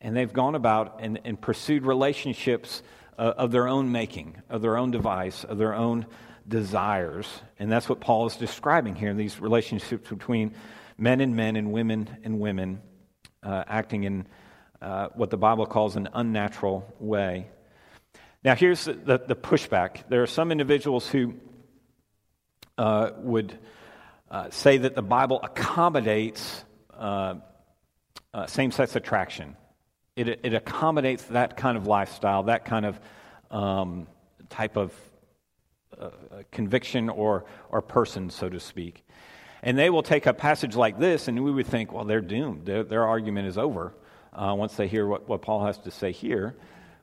and 0.00 0.16
they've 0.16 0.32
gone 0.32 0.54
about 0.54 0.98
and, 1.00 1.20
and 1.24 1.40
pursued 1.40 1.84
relationships 1.84 2.82
uh, 3.16 3.34
of 3.36 3.50
their 3.50 3.66
own 3.66 3.90
making, 3.90 4.40
of 4.48 4.60
their 4.60 4.76
own 4.76 4.90
device, 4.90 5.44
of 5.44 5.58
their 5.58 5.74
own 5.74 6.06
desires. 6.46 7.28
And 7.58 7.70
that's 7.70 7.88
what 7.88 8.00
Paul 8.00 8.26
is 8.26 8.36
describing 8.36 8.94
here 8.94 9.10
in 9.10 9.16
these 9.16 9.40
relationships 9.40 10.08
between 10.08 10.54
men 10.98 11.20
and 11.20 11.36
men 11.36 11.56
and 11.56 11.72
women 11.72 12.08
and 12.24 12.40
women 12.40 12.82
uh, 13.42 13.64
acting 13.66 14.02
in 14.04 14.26
uh, 14.82 15.08
what 15.14 15.30
the 15.30 15.36
Bible 15.36 15.64
calls 15.64 15.96
an 15.96 16.08
unnatural 16.12 16.92
way. 16.98 17.48
Now, 18.44 18.54
here's 18.54 18.84
the, 18.84 19.22
the 19.26 19.36
pushback. 19.36 20.08
There 20.08 20.22
are 20.22 20.26
some 20.26 20.52
individuals 20.52 21.08
who 21.08 21.34
uh, 22.76 23.10
would 23.18 23.58
uh, 24.30 24.50
say 24.50 24.78
that 24.78 24.94
the 24.94 25.02
Bible 25.02 25.40
accommodates 25.42 26.64
uh, 26.96 27.34
uh, 28.34 28.46
same 28.46 28.70
sex 28.70 28.94
attraction, 28.94 29.56
it, 30.14 30.40
it 30.42 30.54
accommodates 30.54 31.24
that 31.24 31.56
kind 31.56 31.76
of 31.76 31.86
lifestyle, 31.86 32.44
that 32.44 32.64
kind 32.64 32.86
of 32.86 33.00
um, 33.50 34.06
type 34.48 34.76
of 34.76 34.92
conviction 36.52 37.08
or, 37.08 37.44
or 37.70 37.82
person, 37.82 38.30
so 38.30 38.48
to 38.48 38.60
speak. 38.60 39.04
And 39.62 39.76
they 39.78 39.90
will 39.90 40.02
take 40.02 40.26
a 40.26 40.34
passage 40.34 40.76
like 40.76 40.98
this, 40.98 41.28
and 41.28 41.42
we 41.42 41.50
would 41.50 41.66
think, 41.66 41.92
well, 41.92 42.04
they're 42.04 42.20
doomed. 42.20 42.66
Their, 42.66 42.84
their 42.84 43.06
argument 43.06 43.48
is 43.48 43.58
over 43.58 43.92
uh, 44.32 44.54
once 44.56 44.76
they 44.76 44.86
hear 44.86 45.06
what, 45.06 45.28
what 45.28 45.42
Paul 45.42 45.64
has 45.66 45.78
to 45.78 45.90
say 45.90 46.12
here. 46.12 46.54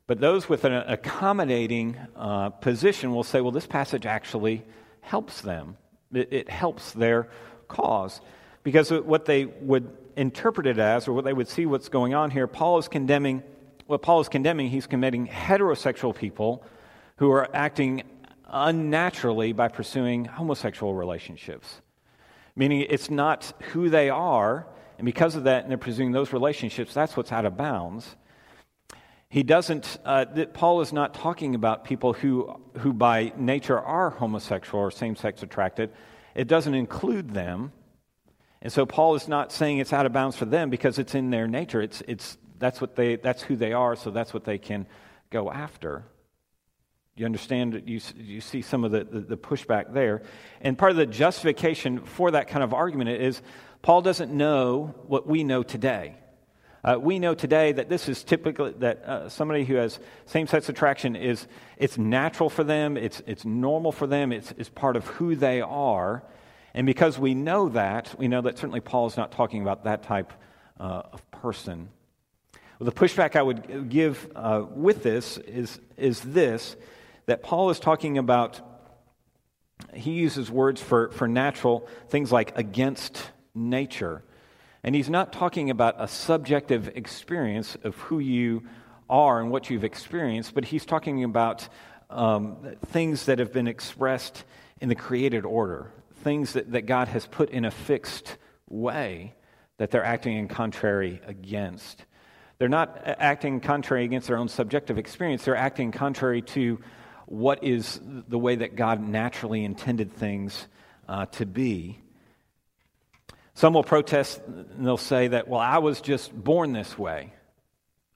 But 0.08 0.20
those 0.20 0.48
with 0.48 0.64
an 0.64 0.74
accommodating 0.74 1.98
uh, 2.16 2.50
position 2.50 3.14
will 3.14 3.24
say, 3.24 3.42
well, 3.42 3.52
this 3.52 3.68
passage 3.68 4.06
actually 4.06 4.64
helps 5.02 5.42
them. 5.42 5.78
It, 6.14 6.32
it, 6.32 6.50
helps 6.50 6.92
their 6.94 7.28
cause. 7.68 8.22
Because 8.64 8.92
what 8.92 9.26
they 9.26 9.46
would 9.46 9.90
interpret 10.16 10.68
it 10.68 10.78
as, 10.78 11.08
or 11.08 11.14
what 11.14 11.26
they 11.26 11.34
would 11.34 11.48
see 11.48 11.66
what's 11.66 11.90
going 11.90 12.14
on 12.14 12.32
here, 12.32 12.48
Paul 12.48 12.78
is 12.78 12.88
condemning, 12.88 13.44
what 13.88 14.02
Paul 14.02 14.22
is 14.22 14.30
condemning, 14.30 14.70
he's 14.70 14.88
committing 14.88 15.28
heterosexual 15.28 16.16
people 16.16 16.64
who 17.18 17.32
are 17.32 17.54
acting 17.54 18.04
unnaturally 18.48 19.52
by 19.52 19.68
pursuing 19.68 20.26
homosexual 20.26 20.94
relationships 20.94 21.82
meaning 22.56 22.86
it's 22.90 23.10
not 23.10 23.54
who 23.72 23.90
they 23.90 24.10
are, 24.10 24.68
and 24.98 25.06
because 25.06 25.36
of 25.36 25.44
that, 25.44 25.64
and 25.64 25.72
they're 25.72 25.78
pursuing 25.78 26.12
those 26.12 26.32
relationships, 26.34 26.94
that's 26.94 27.18
what's 27.18 27.32
out 27.32 27.46
of 27.46 27.58
bounds. 27.58 28.16
He 29.30 29.44
doesn't, 29.44 29.98
uh, 30.06 30.26
Paul 30.54 30.82
is 30.82 30.94
not 30.94 31.14
talking 31.14 31.56
about 31.56 31.84
people 31.84 32.14
who, 32.14 32.56
who 32.78 32.94
by 32.94 33.34
nature 33.36 33.80
are 33.80 34.10
homosexual 34.12 34.82
or 34.82 34.92
same 34.92 35.16
sex 35.16 35.44
attracted. 35.44 35.92
It 36.36 36.48
doesn't 36.48 36.74
include 36.74 37.34
them. 37.34 37.74
And 38.62 38.72
so 38.72 38.86
Paul 38.86 39.16
is 39.16 39.28
not 39.28 39.52
saying 39.52 39.80
it's 39.80 39.94
out 39.94 40.06
of 40.06 40.14
bounds 40.14 40.38
for 40.38 40.46
them 40.46 40.70
because 40.70 41.00
it's 41.00 41.16
in 41.16 41.32
their 41.32 41.48
nature. 41.48 41.82
It's, 41.82 42.02
it's, 42.08 42.38
that's, 42.60 42.80
what 42.80 42.96
they, 42.96 43.18
that's 43.18 43.42
who 43.42 43.56
they 43.56 43.74
are, 43.74 43.96
so 43.96 44.10
that's 44.10 44.34
what 44.34 44.46
they 44.46 44.58
can 44.58 44.88
go 45.30 45.52
after. 45.52 46.06
You 47.18 47.26
understand, 47.26 47.82
you, 47.86 48.02
you 48.18 48.42
see 48.42 48.62
some 48.62 48.84
of 48.84 48.92
the, 48.92 49.06
the, 49.06 49.20
the, 49.22 49.38
pushback 49.38 49.94
there. 49.94 50.22
And 50.60 50.78
part 50.78 50.92
of 50.92 50.98
the 50.98 51.06
justification 51.06 52.02
for 52.02 52.32
that 52.32 52.50
kind 52.50 52.62
of 52.62 52.74
argument 52.74 53.10
is 53.10 53.42
Paul 53.82 54.02
doesn't 54.02 54.34
know 54.34 54.94
what 55.08 55.26
we 55.26 55.46
know 55.46 55.64
today. 55.64 56.16
Uh, 56.84 56.98
we 57.00 57.18
know 57.20 57.34
today 57.34 57.72
that 57.72 57.88
this 57.88 58.10
is 58.10 58.22
typically 58.26 58.74
that 58.80 59.02
uh, 59.06 59.30
somebody 59.30 59.64
who 59.64 59.76
has 59.76 59.98
same-sex 60.26 60.68
attraction 60.68 61.16
is 61.16 61.48
it's 61.78 61.98
natural 61.98 62.50
for 62.50 62.66
them, 62.66 62.98
it's, 62.98 63.22
it's 63.26 63.46
normal 63.46 63.94
for 63.94 64.08
them, 64.08 64.34
it's, 64.34 64.54
it's 64.58 64.70
part 64.70 64.98
of 64.98 65.08
who 65.08 65.38
they 65.38 65.62
are. 65.62 66.22
And 66.74 66.86
because 66.86 67.18
we 67.18 67.34
know 67.34 67.70
that, 67.70 68.14
we 68.20 68.28
know 68.28 68.42
that 68.42 68.58
certainly 68.58 68.82
Paul 68.82 69.08
is 69.08 69.16
not 69.16 69.32
talking 69.32 69.62
about 69.62 69.86
that 69.86 70.04
type 70.04 70.34
uh, 70.82 71.04
of 71.14 71.32
person. 71.32 71.88
Well, 72.78 72.86
the 72.86 72.92
pushback 72.92 73.38
I 73.38 73.42
would 73.42 73.90
give 73.90 74.30
uh, 74.36 74.66
with 74.70 75.02
this 75.02 75.38
is, 75.38 75.80
is 75.96 76.20
this 76.20 76.76
that 77.26 77.44
Paul 77.44 77.70
is 77.70 77.80
talking 77.80 78.18
about, 78.18 78.62
he 79.94 80.12
uses 80.12 80.52
words 80.52 80.82
for, 80.82 81.10
for 81.12 81.28
natural 81.28 81.88
things 82.10 82.32
like 82.32 82.58
against 82.58 83.32
nature. 83.54 84.24
And 84.84 84.94
he's 84.94 85.10
not 85.10 85.34
talking 85.34 85.70
about 85.70 85.96
a 85.98 86.08
subjective 86.08 86.90
experience 86.96 87.76
of 87.84 87.96
who 87.96 88.20
you 88.20 88.64
are 89.10 89.42
and 89.42 89.50
what 89.50 89.70
you've 89.70 89.84
experienced, 89.84 90.54
but 90.54 90.66
he's 90.66 90.86
talking 90.86 91.24
about 91.24 91.68
um, 92.10 92.58
things 92.88 93.26
that 93.26 93.40
have 93.40 93.52
been 93.52 93.68
expressed 93.68 94.44
in 94.82 94.90
the 94.90 94.96
created 94.96 95.46
order, 95.46 95.92
things 96.24 96.54
that, 96.54 96.72
that 96.72 96.86
God 96.86 97.08
has 97.08 97.26
put 97.26 97.50
in 97.50 97.66
a 97.66 97.72
fixed 97.72 98.38
way 98.70 99.34
that 99.78 99.92
they're 99.92 100.06
acting 100.06 100.38
in 100.38 100.48
contrary 100.48 101.22
against. 101.26 102.06
They're 102.58 102.70
not 102.70 103.02
acting 103.06 103.60
contrary 103.60 104.06
against 104.06 104.28
their 104.28 104.38
own 104.38 104.48
subjective 104.48 104.98
experience, 104.98 105.46
they're 105.46 105.56
acting 105.56 105.92
contrary 105.92 106.42
to 106.42 106.80
what 107.26 107.64
is 107.64 108.00
the 108.28 108.38
way 108.38 108.56
that 108.56 108.76
God 108.76 109.02
naturally 109.02 109.64
intended 109.64 110.14
things 110.14 110.68
uh, 111.08 111.26
to 111.28 111.46
be. 111.46 112.00
Some 113.54 113.74
will 113.74 113.84
protest 113.84 114.42
and 114.48 114.86
they'll 114.86 114.98
say 114.98 115.30
that, 115.30 115.48
well, 115.48 115.60
I 115.60 115.78
was 115.78 116.02
just 116.02 116.34
born 116.34 116.74
this 116.74 116.98
way. 116.98 117.34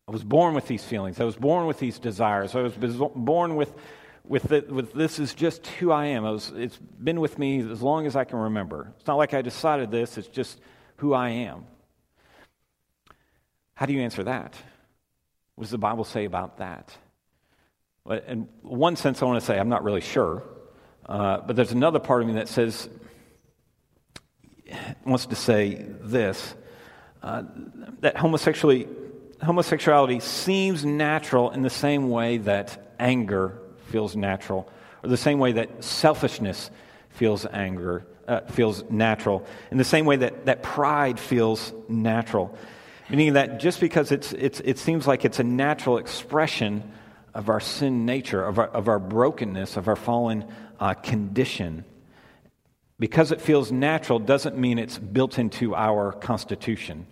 I 0.07 0.11
was 0.11 0.23
born 0.23 0.55
with 0.55 0.67
these 0.67 0.83
feelings. 0.83 1.19
I 1.19 1.23
was 1.23 1.35
born 1.35 1.67
with 1.67 1.79
these 1.79 1.99
desires. 1.99 2.55
I 2.55 2.61
was 2.61 2.73
born 2.73 3.55
with, 3.55 3.71
with, 4.25 4.43
the, 4.43 4.65
with 4.67 4.91
this 4.93 5.19
is 5.19 5.33
just 5.33 5.65
who 5.67 5.91
I 5.91 6.07
am. 6.07 6.23
Was, 6.23 6.51
it's 6.55 6.77
been 6.77 7.19
with 7.19 7.37
me 7.37 7.59
as 7.71 7.81
long 7.81 8.07
as 8.07 8.15
I 8.15 8.23
can 8.23 8.39
remember. 8.39 8.91
It's 8.97 9.07
not 9.07 9.17
like 9.17 9.33
I 9.33 9.41
decided 9.41 9.91
this, 9.91 10.17
it's 10.17 10.27
just 10.27 10.59
who 10.97 11.13
I 11.13 11.29
am. 11.29 11.65
How 13.75 13.85
do 13.85 13.93
you 13.93 14.01
answer 14.01 14.23
that? 14.23 14.55
What 15.55 15.63
does 15.63 15.71
the 15.71 15.77
Bible 15.77 16.03
say 16.03 16.25
about 16.25 16.57
that? 16.57 16.97
In 18.09 18.47
one 18.63 18.95
sense, 18.95 19.21
I 19.21 19.25
want 19.25 19.39
to 19.39 19.45
say 19.45 19.59
I'm 19.59 19.69
not 19.69 19.83
really 19.83 20.01
sure. 20.01 20.43
Uh, 21.05 21.41
but 21.41 21.55
there's 21.55 21.71
another 21.71 21.99
part 21.99 22.21
of 22.21 22.27
me 22.27 22.35
that 22.35 22.47
says, 22.47 22.89
wants 25.05 25.25
to 25.27 25.35
say 25.35 25.75
this 26.01 26.55
uh, 27.23 27.43
that 27.99 28.15
homosexuality, 28.15 28.87
homosexuality 29.43 30.19
seems 30.19 30.85
natural 30.85 31.51
in 31.51 31.61
the 31.61 31.69
same 31.69 32.09
way 32.09 32.37
that 32.37 32.93
anger 32.99 33.59
feels 33.87 34.15
natural, 34.15 34.69
or 35.03 35.09
the 35.09 35.17
same 35.17 35.39
way 35.39 35.53
that 35.53 35.83
selfishness 35.83 36.69
feels 37.09 37.45
anger, 37.45 38.05
uh, 38.27 38.41
feels 38.41 38.83
natural, 38.89 39.45
in 39.71 39.77
the 39.77 39.83
same 39.83 40.05
way 40.05 40.15
that, 40.15 40.45
that 40.45 40.63
pride 40.63 41.19
feels 41.19 41.73
natural. 41.87 42.55
Meaning 43.09 43.33
that 43.33 43.59
just 43.59 43.81
because 43.81 44.11
it's, 44.11 44.33
it's, 44.33 44.59
it 44.59 44.77
seems 44.77 45.07
like 45.07 45.25
it's 45.25 45.39
a 45.39 45.43
natural 45.43 45.97
expression 45.97 46.83
of 47.33 47.49
our 47.49 47.59
sin 47.59 48.05
nature, 48.05 48.43
of 48.43 48.59
our, 48.59 48.67
of 48.67 48.87
our 48.87 48.99
brokenness, 48.99 49.77
of 49.77 49.87
our 49.87 49.95
fallen 49.95 50.45
uh, 50.79 50.93
condition. 50.93 51.85
Because 52.99 53.31
it 53.31 53.39
feels 53.39 53.71
natural 53.71 54.19
doesn't 54.19 54.57
mean 54.57 54.77
it's 54.77 54.97
built 54.97 55.39
into 55.39 55.75
our 55.75 56.11
constitution, 56.11 57.07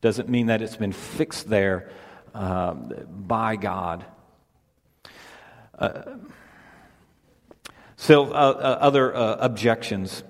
doesn't 0.00 0.28
mean 0.28 0.46
that 0.46 0.60
it's 0.62 0.76
been 0.76 0.92
fixed 0.92 1.48
there 1.48 1.90
uh, 2.34 2.74
by 2.74 3.56
God. 3.56 4.04
Uh, 5.78 6.02
so, 7.96 8.26
uh, 8.26 8.28
uh, 8.28 8.78
other 8.80 9.14
uh, 9.14 9.36
objections. 9.40 10.22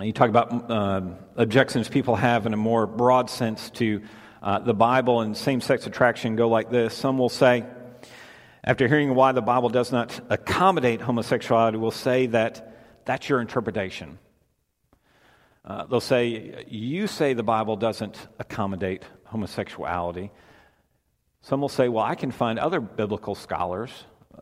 You 0.00 0.12
talk 0.12 0.28
about 0.28 1.20
objections 1.36 1.88
people 1.88 2.16
have 2.16 2.46
in 2.46 2.54
a 2.54 2.56
more 2.56 2.86
broad 2.86 3.30
sense 3.30 3.70
to 3.70 4.02
the 4.44 4.74
Bible 4.74 5.22
and 5.22 5.34
same 5.34 5.62
sex 5.62 5.86
attraction 5.86 6.36
go 6.36 6.48
like 6.48 6.70
this. 6.70 6.94
Some 6.94 7.16
will 7.16 7.30
say, 7.30 7.64
after 8.62 8.86
hearing 8.88 9.14
why 9.14 9.32
the 9.32 9.40
Bible 9.40 9.70
does 9.70 9.90
not 9.90 10.20
accommodate 10.28 11.00
homosexuality, 11.00 11.78
will 11.78 11.90
say 11.90 12.26
that 12.26 13.02
that's 13.06 13.28
your 13.28 13.40
interpretation. 13.40 14.18
Uh, 15.64 15.86
they'll 15.86 16.00
say, 16.00 16.64
You 16.68 17.06
say 17.06 17.32
the 17.32 17.42
Bible 17.42 17.76
doesn't 17.76 18.18
accommodate 18.38 19.04
homosexuality. 19.24 20.30
Some 21.40 21.62
will 21.62 21.70
say, 21.70 21.88
Well, 21.88 22.04
I 22.04 22.14
can 22.14 22.30
find 22.30 22.58
other 22.58 22.80
biblical 22.80 23.34
scholars, 23.34 23.90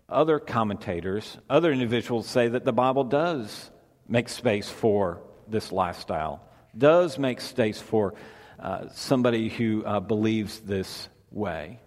other 0.09 0.41
commentators, 0.41 1.39
other 1.49 1.71
individuals 1.71 2.27
say 2.27 2.49
that 2.49 2.65
the 2.65 2.73
Bible 2.73 3.05
does 3.05 3.71
make 4.09 4.29
space 4.29 4.69
for 4.69 5.21
this 5.47 5.71
lifestyle, 5.71 6.43
does 6.77 7.19
make 7.19 7.41
space 7.41 7.81
for 7.81 8.15
uh, 8.63 8.89
somebody 8.95 9.51
who 9.51 9.85
uh, 9.85 10.01
believes 10.01 10.61
this 10.61 11.09
way. 11.31 11.81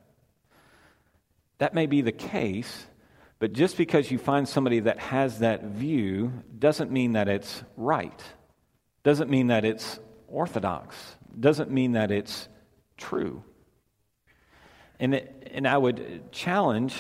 That 1.58 1.74
may 1.74 1.88
be 1.88 2.02
the 2.02 2.12
case, 2.12 2.86
but 3.40 3.54
just 3.54 3.78
because 3.78 4.12
you 4.12 4.18
find 4.18 4.48
somebody 4.48 4.82
that 4.82 5.00
has 5.00 5.40
that 5.40 5.64
view 5.64 6.32
doesn't 6.60 6.92
mean 6.92 7.14
that 7.14 7.28
it's 7.28 7.64
right 7.78 8.22
doesn't 9.06 9.30
mean 9.30 9.48
that 9.48 9.64
it's 9.64 10.00
orthodox, 10.28 10.96
doesn't 11.40 11.70
mean 11.70 11.92
that 11.92 12.10
it's 12.10 12.50
true. 12.98 13.44
And, 15.00 15.14
it, 15.14 15.52
and 15.54 15.68
I 15.68 15.78
would 15.78 16.32
challenge 16.32 16.96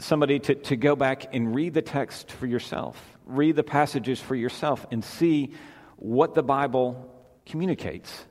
somebody 0.00 0.40
to, 0.40 0.56
to 0.56 0.76
go 0.76 0.96
back 0.96 1.32
and 1.32 1.54
read 1.54 1.72
the 1.72 1.82
text 1.82 2.32
for 2.32 2.46
yourself, 2.46 3.00
read 3.24 3.54
the 3.54 3.62
passages 3.62 4.20
for 4.20 4.34
yourself, 4.34 4.84
and 4.90 5.04
see 5.04 5.52
what 5.96 6.34
the 6.34 6.42
Bible 6.42 7.14
communicates, 7.46 8.26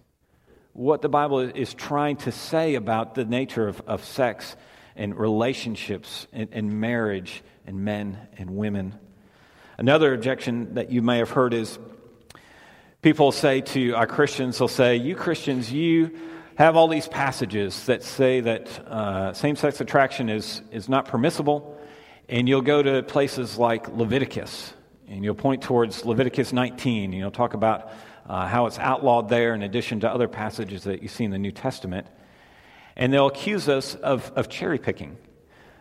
what 0.77 1.01
the 1.01 1.09
Bible 1.09 1.39
is 1.39 1.73
trying 1.73 2.17
to 2.17 2.31
say 2.31 2.75
about 2.75 3.15
the 3.15 3.25
nature 3.25 3.67
of, 3.67 3.81
of 3.87 4.05
sex 4.05 4.55
and 4.95 5.17
relationships 5.17 6.27
and, 6.31 6.49
and 6.51 6.79
marriage 6.79 7.41
and 7.65 7.83
men 7.83 8.19
and 8.37 8.51
women. 8.51 8.93
Another 9.79 10.13
objection 10.13 10.75
that 10.75 10.91
you 10.91 11.01
may 11.01 11.17
have 11.17 11.31
heard 11.31 11.55
is 11.55 11.79
people 13.01 13.31
say 13.31 13.61
to 13.61 13.93
our 13.93 14.05
Christians, 14.05 14.59
they'll 14.59 14.67
say, 14.67 14.97
You 14.97 15.15
Christians, 15.15 15.71
you 15.71 16.15
have 16.57 16.75
all 16.75 16.87
these 16.87 17.07
passages 17.07 17.87
that 17.87 18.03
say 18.03 18.41
that 18.41 18.87
uh, 18.87 19.33
same 19.33 19.55
sex 19.55 19.81
attraction 19.81 20.29
is, 20.29 20.61
is 20.71 20.87
not 20.87 21.07
permissible, 21.07 21.75
and 22.29 22.47
you'll 22.47 22.61
go 22.61 22.83
to 22.83 23.01
places 23.01 23.57
like 23.57 23.89
Leviticus, 23.89 24.73
and 25.07 25.23
you'll 25.23 25.33
point 25.33 25.63
towards 25.63 26.05
Leviticus 26.05 26.53
19, 26.53 27.05
and 27.05 27.13
you'll 27.15 27.31
talk 27.31 27.55
about 27.55 27.91
uh, 28.27 28.47
how 28.47 28.65
it's 28.65 28.77
outlawed 28.77 29.29
there 29.29 29.53
in 29.53 29.63
addition 29.63 30.01
to 30.01 30.09
other 30.09 30.27
passages 30.27 30.83
that 30.83 31.01
you 31.01 31.07
see 31.07 31.23
in 31.23 31.31
the 31.31 31.37
New 31.37 31.51
Testament. 31.51 32.07
And 32.95 33.13
they'll 33.13 33.27
accuse 33.27 33.69
us 33.69 33.95
of, 33.95 34.31
of 34.35 34.49
cherry 34.49 34.79
picking. 34.79 35.17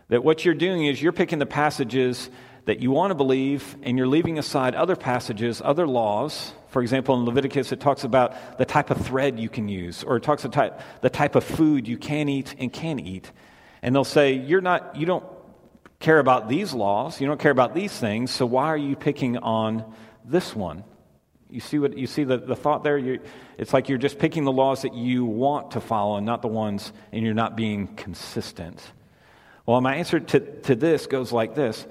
That 0.09 0.23
what 0.23 0.45
you're 0.45 0.55
doing 0.55 0.87
is 0.87 1.03
you're 1.03 1.12
picking 1.12 1.38
the 1.38 1.47
passages 1.47 2.31
that 2.67 2.81
you 2.81 2.91
want 2.91 3.11
to 3.11 3.15
believe, 3.15 3.76
and 3.83 3.97
you're 3.97 4.09
leaving 4.09 4.38
aside 4.38 4.75
other 4.75 4.97
passages, 4.97 5.62
other 5.65 5.87
laws 5.87 6.53
for 6.76 6.83
example, 6.83 7.15
in 7.15 7.25
Leviticus, 7.25 7.73
it 7.73 7.81
talks 7.81 8.05
about 8.05 8.59
the 8.59 8.67
type 8.67 8.91
of 8.91 8.99
thread 8.99 9.41
you 9.41 9.49
can 9.49 9.67
use, 9.67 10.05
or 10.05 10.19
it 10.19 10.23
talks 10.23 10.45
about 10.45 10.79
the 11.00 11.09
type 11.09 11.35
of 11.35 11.43
food 11.43 11.88
you 11.88 11.97
can 11.97 12.29
eat 12.29 12.55
and 12.59 12.71
can't 12.71 13.00
eat. 13.00 13.33
And 13.81 13.95
they'll 13.95 14.05
say, 14.05 14.35
You're 14.35 14.61
not, 14.61 14.95
you 14.95 15.07
don't 15.07 15.25
care 16.00 16.19
about 16.19 16.50
these 16.50 16.75
laws, 16.75 17.19
you 17.19 17.26
don't 17.26 17.41
care 17.41 17.50
about 17.50 17.75
these 17.75 17.99
things, 17.99 18.31
so 18.31 18.45
why 18.45 18.67
are 18.67 18.76
you 18.76 18.95
picking 18.95 19.38
on 19.38 19.91
this 20.23 20.55
one? 20.55 20.85
You 21.49 21.61
see 21.61 21.79
what 21.79 21.97
you 21.97 22.07
see 22.07 22.25
the, 22.25 22.38
the 22.38 22.56
thought 22.56 22.82
there? 22.82 22.99
you 22.99 23.21
it's 23.56 23.73
like 23.73 23.89
you're 23.89 23.99
just 23.99 24.19
picking 24.19 24.45
the 24.45 24.52
laws 24.52 24.82
that 24.82 24.95
you 24.95 25.25
want 25.25 25.73
to 25.73 25.80
follow 25.80 26.17
and 26.17 26.26
not 26.26 26.43
the 26.43 26.49
ones, 26.49 26.93
and 27.13 27.25
you're 27.25 27.35
not 27.35 27.56
being 27.56 27.89
consistent. 27.95 28.80
Well, 29.65 29.80
my 29.80 29.97
answer 29.97 30.21
to, 30.21 30.41
to 30.63 30.75
this 30.75 31.06
goes 31.06 31.32
like 31.32 31.54
this. 31.54 31.87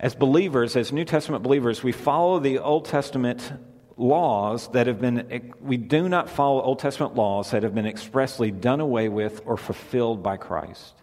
As 0.00 0.14
believers, 0.14 0.76
as 0.76 0.92
New 0.92 1.04
Testament 1.04 1.42
believers, 1.42 1.82
we 1.82 1.92
follow 1.92 2.40
the 2.40 2.58
Old 2.58 2.86
Testament 2.86 3.52
laws 3.96 4.68
that 4.68 4.86
have 4.86 5.00
been, 5.00 5.52
we 5.60 5.76
do 5.76 6.08
not 6.08 6.28
follow 6.28 6.60
Old 6.62 6.78
Testament 6.78 7.14
laws 7.14 7.50
that 7.52 7.62
have 7.62 7.74
been 7.74 7.86
expressly 7.86 8.50
done 8.50 8.80
away 8.80 9.08
with 9.08 9.42
or 9.44 9.56
fulfilled 9.56 10.22
by 10.22 10.38
Christ. 10.38 10.94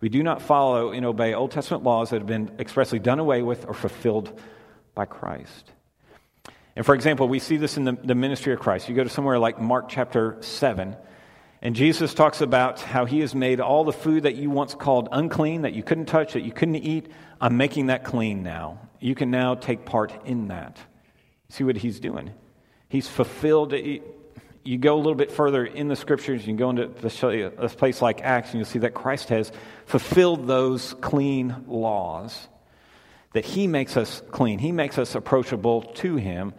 We 0.00 0.08
do 0.08 0.22
not 0.22 0.40
follow 0.40 0.92
and 0.92 1.04
obey 1.04 1.34
Old 1.34 1.50
Testament 1.50 1.82
laws 1.82 2.10
that 2.10 2.20
have 2.20 2.26
been 2.26 2.52
expressly 2.58 2.98
done 2.98 3.18
away 3.18 3.42
with 3.42 3.66
or 3.66 3.74
fulfilled 3.74 4.40
by 4.94 5.04
Christ. 5.04 5.72
And 6.78 6.86
for 6.86 6.94
example, 6.94 7.26
we 7.26 7.40
see 7.40 7.56
this 7.56 7.76
in 7.76 7.82
the, 7.82 7.98
the 8.04 8.14
ministry 8.14 8.52
of 8.52 8.60
Christ. 8.60 8.88
You 8.88 8.94
go 8.94 9.02
to 9.02 9.10
somewhere 9.10 9.40
like 9.40 9.60
Mark 9.60 9.88
chapter 9.88 10.36
7, 10.38 10.94
and 11.60 11.74
Jesus 11.74 12.14
talks 12.14 12.40
about 12.40 12.78
how 12.80 13.04
he 13.04 13.18
has 13.18 13.34
made 13.34 13.58
all 13.58 13.82
the 13.82 13.92
food 13.92 14.22
that 14.22 14.36
you 14.36 14.48
once 14.48 14.76
called 14.76 15.08
unclean, 15.10 15.62
that 15.62 15.72
you 15.72 15.82
couldn't 15.82 16.06
touch, 16.06 16.34
that 16.34 16.44
you 16.44 16.52
couldn't 16.52 16.76
eat. 16.76 17.10
I'm 17.40 17.56
making 17.56 17.86
that 17.86 18.04
clean 18.04 18.44
now. 18.44 18.78
You 19.00 19.16
can 19.16 19.32
now 19.32 19.56
take 19.56 19.86
part 19.86 20.12
in 20.24 20.48
that. 20.48 20.78
See 21.48 21.64
what 21.64 21.76
he's 21.76 21.98
doing? 21.98 22.30
He's 22.88 23.08
fulfilled. 23.08 23.72
You 23.72 24.78
go 24.78 24.94
a 24.94 24.98
little 24.98 25.16
bit 25.16 25.32
further 25.32 25.66
in 25.66 25.88
the 25.88 25.96
scriptures, 25.96 26.46
you 26.46 26.54
go 26.54 26.70
into 26.70 26.84
a 26.84 27.68
place 27.70 28.00
like 28.00 28.20
Acts, 28.22 28.50
and 28.50 28.60
you'll 28.60 28.66
see 28.66 28.78
that 28.78 28.94
Christ 28.94 29.30
has 29.30 29.50
fulfilled 29.86 30.46
those 30.46 30.94
clean 31.00 31.64
laws, 31.66 32.46
that 33.32 33.44
he 33.44 33.66
makes 33.66 33.96
us 33.96 34.22
clean. 34.30 34.58
He 34.58 34.72
makes 34.72 34.98
us 34.98 35.14
approachable 35.14 35.82
to 35.82 36.16
him. 36.16 36.54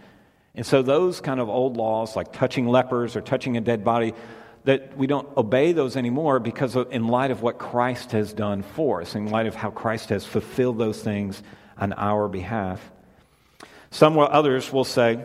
And 0.55 0.65
so, 0.65 0.81
those 0.81 1.21
kind 1.21 1.39
of 1.39 1.49
old 1.49 1.77
laws, 1.77 2.15
like 2.15 2.33
touching 2.33 2.67
lepers 2.67 3.15
or 3.15 3.21
touching 3.21 3.57
a 3.57 3.61
dead 3.61 3.83
body, 3.83 4.13
that 4.65 4.97
we 4.97 5.07
don't 5.07 5.27
obey 5.37 5.71
those 5.71 5.95
anymore 5.95 6.39
because 6.39 6.75
of, 6.75 6.91
in 6.91 7.07
light 7.07 7.31
of 7.31 7.41
what 7.41 7.57
Christ 7.57 8.11
has 8.11 8.33
done 8.33 8.63
for 8.63 9.01
us, 9.01 9.15
in 9.15 9.27
light 9.27 9.47
of 9.47 9.55
how 9.55 9.71
Christ 9.71 10.09
has 10.09 10.25
fulfilled 10.25 10.77
those 10.77 11.01
things 11.01 11.41
on 11.77 11.93
our 11.93 12.27
behalf. 12.27 12.81
Some 13.91 14.19
others 14.19 14.71
will 14.71 14.83
say 14.83 15.23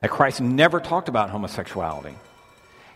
that 0.00 0.10
Christ 0.10 0.40
never 0.40 0.80
talked 0.80 1.08
about 1.08 1.30
homosexuality. 1.30 2.14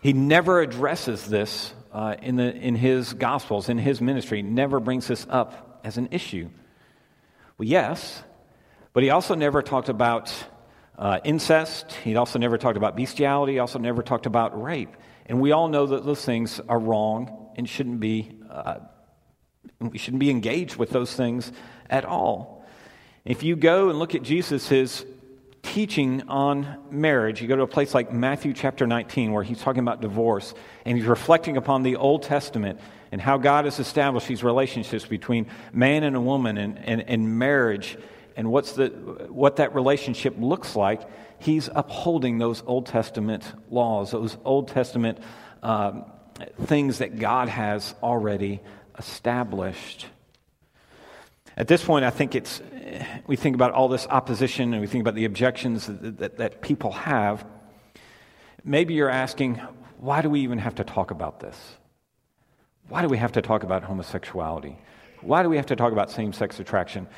He 0.02 0.12
never 0.12 0.60
addresses 0.60 1.26
this 1.26 1.72
uh, 1.92 2.16
in, 2.20 2.36
the, 2.36 2.54
in 2.54 2.74
his 2.74 3.14
gospels, 3.14 3.68
in 3.68 3.78
his 3.78 4.00
ministry, 4.00 4.42
never 4.42 4.78
brings 4.78 5.08
this 5.08 5.26
up 5.30 5.80
as 5.82 5.96
an 5.96 6.08
issue. 6.10 6.50
Well, 7.58 7.66
yes, 7.66 8.22
but 8.92 9.02
he 9.02 9.10
also 9.10 9.34
never 9.34 9.62
talked 9.62 9.88
about 9.88 10.32
uh, 10.98 11.20
incest. 11.24 11.92
He 11.92 12.14
also 12.16 12.38
never 12.38 12.58
talked 12.58 12.76
about 12.76 12.96
bestiality. 12.96 13.54
He 13.54 13.58
also 13.58 13.78
never 13.78 14.02
talked 14.02 14.26
about 14.26 14.60
rape. 14.62 14.94
And 15.24 15.40
we 15.40 15.52
all 15.52 15.68
know 15.68 15.86
that 15.86 16.04
those 16.04 16.24
things 16.24 16.60
are 16.68 16.78
wrong 16.78 17.50
and 17.56 17.68
shouldn't 17.68 18.00
be, 18.00 18.38
uh, 18.50 18.80
we 19.80 19.98
shouldn't 19.98 20.20
be 20.20 20.30
engaged 20.30 20.76
with 20.76 20.90
those 20.90 21.14
things 21.14 21.50
at 21.88 22.04
all. 22.04 22.64
If 23.24 23.42
you 23.42 23.56
go 23.56 23.88
and 23.88 23.98
look 23.98 24.14
at 24.14 24.22
Jesus' 24.22 25.04
teaching 25.66 26.22
on 26.28 26.78
marriage, 26.90 27.42
you 27.42 27.48
go 27.48 27.56
to 27.56 27.62
a 27.62 27.66
place 27.66 27.92
like 27.92 28.12
Matthew 28.12 28.52
chapter 28.52 28.86
19, 28.86 29.32
where 29.32 29.42
he's 29.42 29.60
talking 29.60 29.80
about 29.80 30.00
divorce, 30.00 30.54
and 30.84 30.96
he's 30.96 31.06
reflecting 31.06 31.56
upon 31.56 31.82
the 31.82 31.96
Old 31.96 32.22
Testament 32.22 32.80
and 33.10 33.20
how 33.20 33.36
God 33.36 33.64
has 33.64 33.80
established 33.80 34.28
these 34.28 34.44
relationships 34.44 35.04
between 35.04 35.46
man 35.72 36.04
and 36.04 36.14
a 36.14 36.20
woman 36.20 36.56
and, 36.56 36.78
and, 36.78 37.02
and 37.02 37.38
marriage 37.38 37.98
and 38.36 38.50
what's 38.50 38.72
the, 38.72 38.88
what 39.28 39.56
that 39.56 39.74
relationship 39.74 40.34
looks 40.38 40.76
like. 40.76 41.02
He's 41.40 41.68
upholding 41.74 42.38
those 42.38 42.62
Old 42.64 42.86
Testament 42.86 43.44
laws, 43.68 44.12
those 44.12 44.36
Old 44.44 44.68
Testament 44.68 45.18
um, 45.62 46.04
things 46.62 46.98
that 46.98 47.18
God 47.18 47.48
has 47.48 47.94
already 48.02 48.60
established. 48.98 50.06
At 51.56 51.68
this 51.68 51.82
point, 51.82 52.04
I 52.04 52.10
think 52.10 52.34
it's, 52.34 52.60
we 53.26 53.36
think 53.36 53.54
about 53.54 53.72
all 53.72 53.88
this 53.88 54.06
opposition 54.06 54.74
and 54.74 54.80
we 54.80 54.86
think 54.86 55.00
about 55.00 55.14
the 55.14 55.24
objections 55.24 55.86
that, 55.86 56.18
that, 56.18 56.36
that 56.38 56.60
people 56.60 56.92
have. 56.92 57.46
Maybe 58.62 58.94
you're 58.94 59.08
asking, 59.08 59.56
why 59.98 60.20
do 60.20 60.28
we 60.28 60.40
even 60.40 60.58
have 60.58 60.74
to 60.76 60.84
talk 60.84 61.10
about 61.10 61.40
this? 61.40 61.56
Why 62.88 63.00
do 63.00 63.08
we 63.08 63.16
have 63.16 63.32
to 63.32 63.42
talk 63.42 63.62
about 63.62 63.84
homosexuality? 63.84 64.78
Why 65.22 65.42
do 65.42 65.48
we 65.48 65.56
have 65.56 65.66
to 65.66 65.76
talk 65.76 65.92
about 65.92 66.10
same 66.10 66.32
sex 66.32 66.60
attraction? 66.60 67.08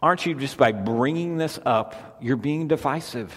Aren't 0.00 0.24
you 0.24 0.34
just 0.34 0.56
by 0.56 0.70
bringing 0.70 1.36
this 1.36 1.58
up, 1.66 2.18
you're 2.20 2.36
being 2.36 2.68
divisive? 2.68 3.34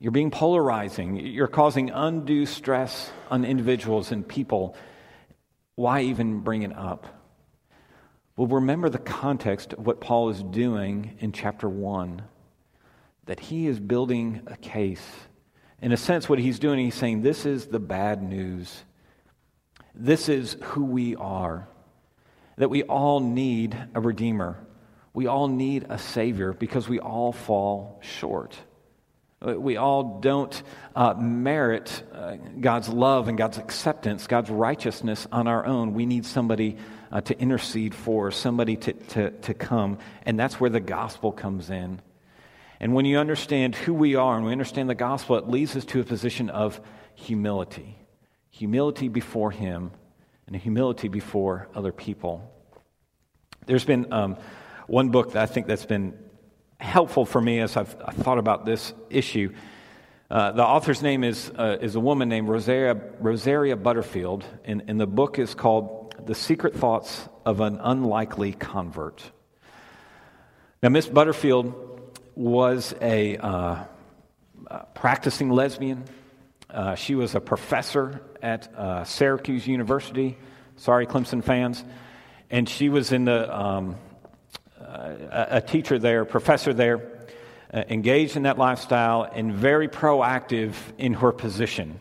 You're 0.00 0.12
being 0.12 0.32
polarizing. 0.32 1.16
You're 1.16 1.46
causing 1.46 1.90
undue 1.90 2.44
stress 2.44 3.10
on 3.30 3.44
individuals 3.44 4.10
and 4.10 4.26
people. 4.26 4.76
Why 5.76 6.02
even 6.02 6.40
bring 6.40 6.62
it 6.62 6.76
up? 6.76 7.15
Well, 8.36 8.48
remember 8.48 8.90
the 8.90 8.98
context 8.98 9.72
of 9.72 9.86
what 9.86 10.00
Paul 10.00 10.28
is 10.28 10.42
doing 10.42 11.16
in 11.20 11.32
chapter 11.32 11.68
1 11.68 12.22
that 13.24 13.40
he 13.40 13.66
is 13.66 13.80
building 13.80 14.42
a 14.46 14.56
case. 14.56 15.04
In 15.82 15.90
a 15.90 15.96
sense, 15.96 16.28
what 16.28 16.38
he's 16.38 16.58
doing, 16.58 16.78
he's 16.78 16.94
saying, 16.94 17.22
This 17.22 17.44
is 17.46 17.66
the 17.66 17.80
bad 17.80 18.22
news. 18.22 18.84
This 19.94 20.28
is 20.28 20.56
who 20.62 20.84
we 20.84 21.16
are. 21.16 21.66
That 22.56 22.68
we 22.68 22.82
all 22.84 23.20
need 23.20 23.76
a 23.94 24.00
Redeemer. 24.00 24.58
We 25.12 25.26
all 25.26 25.48
need 25.48 25.86
a 25.88 25.98
Savior 25.98 26.52
because 26.52 26.88
we 26.88 27.00
all 27.00 27.32
fall 27.32 28.00
short. 28.02 28.56
We 29.40 29.76
all 29.76 30.20
don't 30.20 30.62
uh, 30.94 31.14
merit 31.14 32.02
uh, 32.12 32.36
God's 32.60 32.88
love 32.88 33.28
and 33.28 33.36
God's 33.36 33.58
acceptance, 33.58 34.26
God's 34.26 34.50
righteousness 34.50 35.26
on 35.32 35.46
our 35.46 35.64
own. 35.64 35.94
We 35.94 36.06
need 36.06 36.24
somebody 36.26 36.76
uh, 37.12 37.20
to 37.22 37.38
intercede 37.38 37.94
for, 37.94 38.30
somebody 38.30 38.76
to, 38.76 38.92
to, 38.92 39.30
to 39.30 39.54
come. 39.54 39.98
And 40.24 40.38
that's 40.38 40.60
where 40.60 40.70
the 40.70 40.80
gospel 40.80 41.32
comes 41.32 41.70
in. 41.70 42.00
And 42.80 42.94
when 42.94 43.06
you 43.06 43.18
understand 43.18 43.74
who 43.74 43.94
we 43.94 44.16
are 44.16 44.36
and 44.36 44.44
we 44.44 44.52
understand 44.52 44.90
the 44.90 44.94
gospel, 44.94 45.36
it 45.36 45.48
leads 45.48 45.76
us 45.76 45.84
to 45.86 46.00
a 46.00 46.04
position 46.04 46.50
of 46.50 46.80
humility 47.14 47.96
humility 48.56 49.08
before 49.08 49.50
Him 49.50 49.90
and 50.46 50.56
humility 50.56 51.08
before 51.08 51.68
other 51.74 51.92
people. 51.92 52.50
There's 53.66 53.84
been 53.84 54.12
um, 54.12 54.38
one 54.86 55.10
book 55.10 55.32
that 55.32 55.42
I 55.42 55.46
think 55.46 55.66
that's 55.66 55.84
been 55.84 56.18
helpful 56.80 57.26
for 57.26 57.40
me 57.40 57.60
as 57.60 57.76
I've, 57.76 57.94
I've 58.02 58.14
thought 58.14 58.38
about 58.38 58.64
this 58.64 58.94
issue. 59.10 59.52
Uh, 60.30 60.52
the 60.52 60.64
author's 60.64 61.02
name 61.02 61.22
is, 61.22 61.50
uh, 61.50 61.76
is 61.80 61.96
a 61.96 62.00
woman 62.00 62.28
named 62.30 62.48
Rosaria, 62.48 62.98
Rosaria 63.20 63.76
Butterfield, 63.76 64.44
and, 64.64 64.84
and 64.88 64.98
the 64.98 65.06
book 65.06 65.38
is 65.38 65.54
called 65.54 65.95
The 66.24 66.34
Secret 66.34 66.74
Thoughts 66.74 67.28
of 67.44 67.60
an 67.60 67.78
Unlikely 67.80 68.52
Convert. 68.52 69.22
Now, 70.82 70.88
Miss 70.88 71.06
Butterfield 71.06 71.74
was 72.34 72.94
a 73.00 73.36
uh, 73.36 73.84
practicing 74.94 75.50
lesbian. 75.50 76.04
Uh, 76.68 76.94
she 76.94 77.14
was 77.14 77.34
a 77.34 77.40
professor 77.40 78.22
at 78.42 78.72
uh, 78.74 79.04
Syracuse 79.04 79.66
University. 79.66 80.36
Sorry, 80.76 81.06
Clemson 81.06 81.42
fans. 81.42 81.84
And 82.50 82.68
she 82.68 82.88
was 82.88 83.12
in 83.12 83.24
the, 83.24 83.56
um, 83.56 83.96
uh, 84.80 85.46
a 85.48 85.60
teacher 85.60 85.98
there, 85.98 86.24
professor 86.24 86.74
there, 86.74 87.28
uh, 87.72 87.84
engaged 87.88 88.36
in 88.36 88.44
that 88.44 88.58
lifestyle 88.58 89.22
and 89.22 89.52
very 89.52 89.88
proactive 89.88 90.74
in 90.98 91.14
her 91.14 91.32
position. 91.32 91.98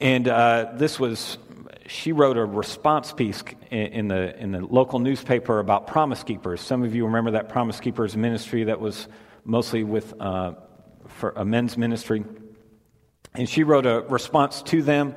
And 0.00 0.28
uh, 0.28 0.72
this 0.74 0.98
was, 0.98 1.38
she 1.86 2.12
wrote 2.12 2.36
a 2.36 2.44
response 2.44 3.12
piece 3.12 3.42
in, 3.70 3.78
in, 3.78 4.08
the, 4.08 4.38
in 4.38 4.52
the 4.52 4.60
local 4.60 4.98
newspaper 4.98 5.58
about 5.58 5.86
Promise 5.86 6.24
Keepers. 6.24 6.60
Some 6.60 6.82
of 6.82 6.94
you 6.94 7.06
remember 7.06 7.32
that 7.32 7.48
Promise 7.48 7.80
Keepers 7.80 8.16
ministry 8.16 8.64
that 8.64 8.80
was 8.80 9.08
mostly 9.44 9.84
with 9.84 10.14
uh, 10.20 10.54
for 11.06 11.30
a 11.30 11.44
men's 11.44 11.76
ministry. 11.76 12.24
And 13.34 13.48
she 13.48 13.62
wrote 13.64 13.86
a 13.86 14.00
response 14.08 14.62
to 14.62 14.82
them. 14.82 15.14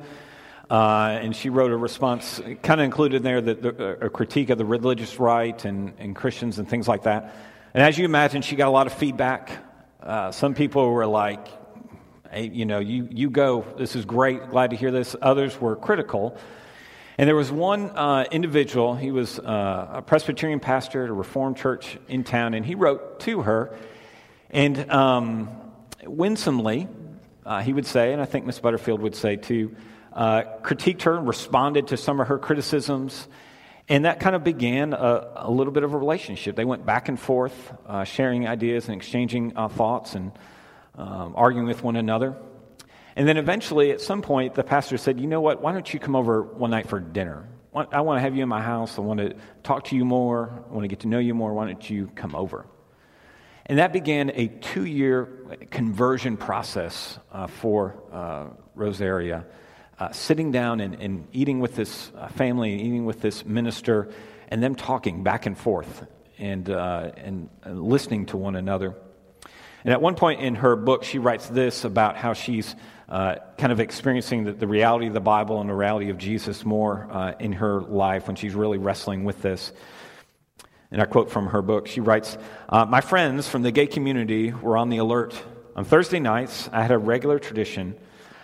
Uh, 0.68 1.18
and 1.22 1.36
she 1.36 1.48
wrote 1.48 1.70
a 1.70 1.76
response, 1.76 2.40
kind 2.62 2.80
of 2.80 2.84
included 2.84 3.22
there 3.22 3.40
the, 3.40 3.54
the, 3.54 3.98
a 4.06 4.10
critique 4.10 4.50
of 4.50 4.58
the 4.58 4.64
religious 4.64 5.20
right 5.20 5.64
and, 5.64 5.92
and 5.98 6.16
Christians 6.16 6.58
and 6.58 6.68
things 6.68 6.88
like 6.88 7.04
that. 7.04 7.36
And 7.72 7.84
as 7.84 7.96
you 7.96 8.04
imagine, 8.04 8.42
she 8.42 8.56
got 8.56 8.66
a 8.66 8.70
lot 8.70 8.88
of 8.88 8.92
feedback. 8.92 9.52
Uh, 10.02 10.32
some 10.32 10.54
people 10.54 10.90
were 10.90 11.06
like, 11.06 11.46
you 12.44 12.66
know, 12.66 12.78
you, 12.78 13.08
you 13.10 13.30
go, 13.30 13.64
this 13.76 13.96
is 13.96 14.04
great, 14.04 14.50
glad 14.50 14.70
to 14.70 14.76
hear 14.76 14.90
this. 14.90 15.16
Others 15.20 15.60
were 15.60 15.76
critical. 15.76 16.36
And 17.18 17.26
there 17.26 17.36
was 17.36 17.50
one 17.50 17.90
uh, 17.90 18.26
individual, 18.30 18.94
he 18.94 19.10
was 19.10 19.38
uh, 19.38 19.88
a 19.94 20.02
Presbyterian 20.02 20.60
pastor 20.60 21.04
at 21.04 21.10
a 21.10 21.14
Reformed 21.14 21.56
church 21.56 21.96
in 22.08 22.24
town, 22.24 22.52
and 22.52 22.64
he 22.64 22.74
wrote 22.74 23.20
to 23.20 23.42
her. 23.42 23.74
And 24.50 24.90
um, 24.90 25.48
winsomely, 26.04 26.88
uh, 27.46 27.62
he 27.62 27.72
would 27.72 27.86
say, 27.86 28.12
and 28.12 28.20
I 28.20 28.26
think 28.26 28.44
Miss 28.44 28.58
Butterfield 28.58 29.00
would 29.00 29.14
say 29.14 29.36
too, 29.36 29.74
uh, 30.12 30.42
critiqued 30.62 31.02
her 31.02 31.16
and 31.16 31.26
responded 31.26 31.88
to 31.88 31.96
some 31.96 32.20
of 32.20 32.28
her 32.28 32.38
criticisms. 32.38 33.28
And 33.88 34.04
that 34.04 34.20
kind 34.20 34.34
of 34.36 34.44
began 34.44 34.92
a, 34.92 35.32
a 35.36 35.50
little 35.50 35.72
bit 35.72 35.84
of 35.84 35.94
a 35.94 35.96
relationship. 35.96 36.56
They 36.56 36.64
went 36.64 36.84
back 36.84 37.08
and 37.08 37.18
forth, 37.18 37.72
uh, 37.86 38.04
sharing 38.04 38.46
ideas 38.46 38.88
and 38.88 38.96
exchanging 38.96 39.52
uh, 39.56 39.68
thoughts 39.68 40.14
and 40.14 40.32
um, 40.96 41.34
arguing 41.36 41.66
with 41.66 41.82
one 41.82 41.96
another. 41.96 42.36
And 43.16 43.26
then 43.26 43.36
eventually, 43.38 43.92
at 43.92 44.00
some 44.00 44.20
point, 44.22 44.54
the 44.54 44.64
pastor 44.64 44.98
said, 44.98 45.18
You 45.20 45.26
know 45.26 45.40
what? 45.40 45.62
Why 45.62 45.72
don't 45.72 45.92
you 45.92 45.98
come 45.98 46.14
over 46.14 46.42
one 46.42 46.70
night 46.70 46.88
for 46.88 47.00
dinner? 47.00 47.48
I 47.74 48.00
want 48.00 48.16
to 48.16 48.20
have 48.22 48.34
you 48.34 48.42
in 48.42 48.48
my 48.48 48.62
house. 48.62 48.96
I 48.96 49.02
want 49.02 49.20
to 49.20 49.34
talk 49.62 49.84
to 49.84 49.96
you 49.96 50.04
more. 50.04 50.64
I 50.70 50.72
want 50.72 50.84
to 50.84 50.88
get 50.88 51.00
to 51.00 51.08
know 51.08 51.18
you 51.18 51.34
more. 51.34 51.52
Why 51.52 51.66
don't 51.66 51.90
you 51.90 52.10
come 52.14 52.34
over? 52.34 52.66
And 53.66 53.78
that 53.78 53.92
began 53.92 54.30
a 54.34 54.48
two 54.48 54.84
year 54.86 55.26
conversion 55.70 56.36
process 56.36 57.18
uh, 57.32 57.48
for 57.48 57.96
uh, 58.12 58.46
Rosaria, 58.74 59.44
uh, 59.98 60.12
sitting 60.12 60.52
down 60.52 60.80
and, 60.80 60.94
and, 60.94 61.26
eating 61.32 61.60
with 61.60 61.74
this 61.74 62.12
uh, 62.16 62.28
family, 62.28 62.72
and 62.72 62.80
eating 62.80 63.04
with 63.06 63.20
this 63.20 63.44
minister, 63.44 64.10
and 64.48 64.62
them 64.62 64.74
talking 64.74 65.22
back 65.22 65.46
and 65.46 65.58
forth 65.58 66.06
and, 66.38 66.70
uh, 66.70 67.10
and 67.16 67.48
listening 67.66 68.26
to 68.26 68.36
one 68.36 68.56
another. 68.56 68.94
And 69.86 69.92
at 69.92 70.02
one 70.02 70.16
point 70.16 70.40
in 70.40 70.56
her 70.56 70.74
book, 70.74 71.04
she 71.04 71.20
writes 71.20 71.46
this 71.46 71.84
about 71.84 72.16
how 72.16 72.32
she's 72.32 72.74
uh, 73.08 73.36
kind 73.56 73.70
of 73.70 73.78
experiencing 73.78 74.42
the, 74.42 74.52
the, 74.52 74.66
reality 74.66 75.06
of 75.06 75.14
the 75.14 75.20
Bible 75.20 75.60
and 75.60 75.70
the 75.70 75.74
reality 75.74 76.10
of 76.10 76.18
Jesus 76.18 76.64
more 76.64 77.36
in 77.38 77.52
her 77.52 77.80
life 77.80 78.26
when 78.26 78.34
she's 78.34 78.52
really 78.52 78.78
wrestling 78.78 79.22
with 79.22 79.42
this. 79.42 79.72
And 80.90 81.00
I 81.00 81.04
quote 81.04 81.30
from 81.30 81.46
her 81.46 81.62
book. 81.62 81.86
She 81.86 82.00
writes 82.00 82.36
uh, 82.68 82.84
My 82.84 83.00
friends 83.00 83.48
from 83.48 83.62
the 83.62 83.70
gay 83.70 83.86
community 83.86 84.50
were 84.50 84.76
on 84.76 84.88
the 84.88 84.96
alert. 84.96 85.40
On 85.76 85.84
Thursday 85.84 86.18
nights, 86.18 86.68
I 86.72 86.82
had 86.82 86.90
a 86.90 86.98
regular 86.98 87.38
tradition. 87.38 87.96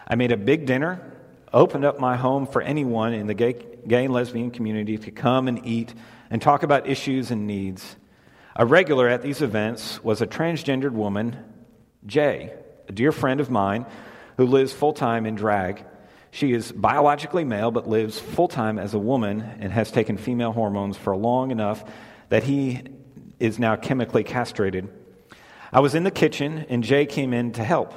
I 0.07 0.15
made 0.15 0.31
a 0.31 0.37
big 0.37 0.65
dinner, 0.65 1.13
opened 1.53 1.85
up 1.85 1.99
my 1.99 2.17
home 2.17 2.47
for 2.47 2.63
anyone 2.63 3.15
in 3.15 3.27
the 3.27 3.35
gay, 3.35 3.57
gay 3.89 4.05
and 4.05 4.15
lesbian 4.15 4.53
community 4.53 4.97
to 4.97 5.11
come 5.11 5.49
and 5.49 5.67
eat 5.67 5.93
and 6.31 6.41
talk 6.41 6.63
about 6.63 6.87
issues 6.89 7.33
and 7.33 7.49
needs. 7.49 7.97
A 8.55 8.67
regular 8.67 9.09
at 9.09 9.23
these 9.23 9.41
events 9.41 10.03
was 10.05 10.21
a 10.21 10.27
transgendered 10.27 10.93
woman, 10.93 11.39
Jay, 12.05 12.53
a 12.87 12.93
dear 12.93 13.11
friend 13.11 13.41
of 13.41 13.51
mine 13.51 13.87
who 14.37 14.47
lives 14.47 14.75
full 14.75 14.93
time 14.93 15.25
in 15.25 15.35
drag. 15.35 15.85
She 16.31 16.53
is 16.53 16.71
biologically 16.71 17.45
male 17.45 17.71
but 17.71 17.89
lives 17.89 18.19
full 18.19 18.49
time 18.49 18.79
as 18.79 18.93
a 18.93 18.99
woman 18.99 19.41
and 19.61 19.73
has 19.73 19.91
taken 19.91 20.19
female 20.19 20.53
hormones 20.53 20.99
for 20.99 21.17
long 21.17 21.51
enough 21.51 21.83
that 22.29 22.43
he 22.43 22.83
is 23.41 23.59
now 23.59 23.77
chemically 23.77 24.23
castrated. 24.23 24.89
I 25.73 25.81
was 25.81 25.95
in 25.95 26.05
the 26.05 26.11
kitchen, 26.11 26.67
and 26.69 26.85
Jay 26.85 27.07
came 27.07 27.33
in 27.33 27.53
to 27.53 27.65
help. 27.65 27.95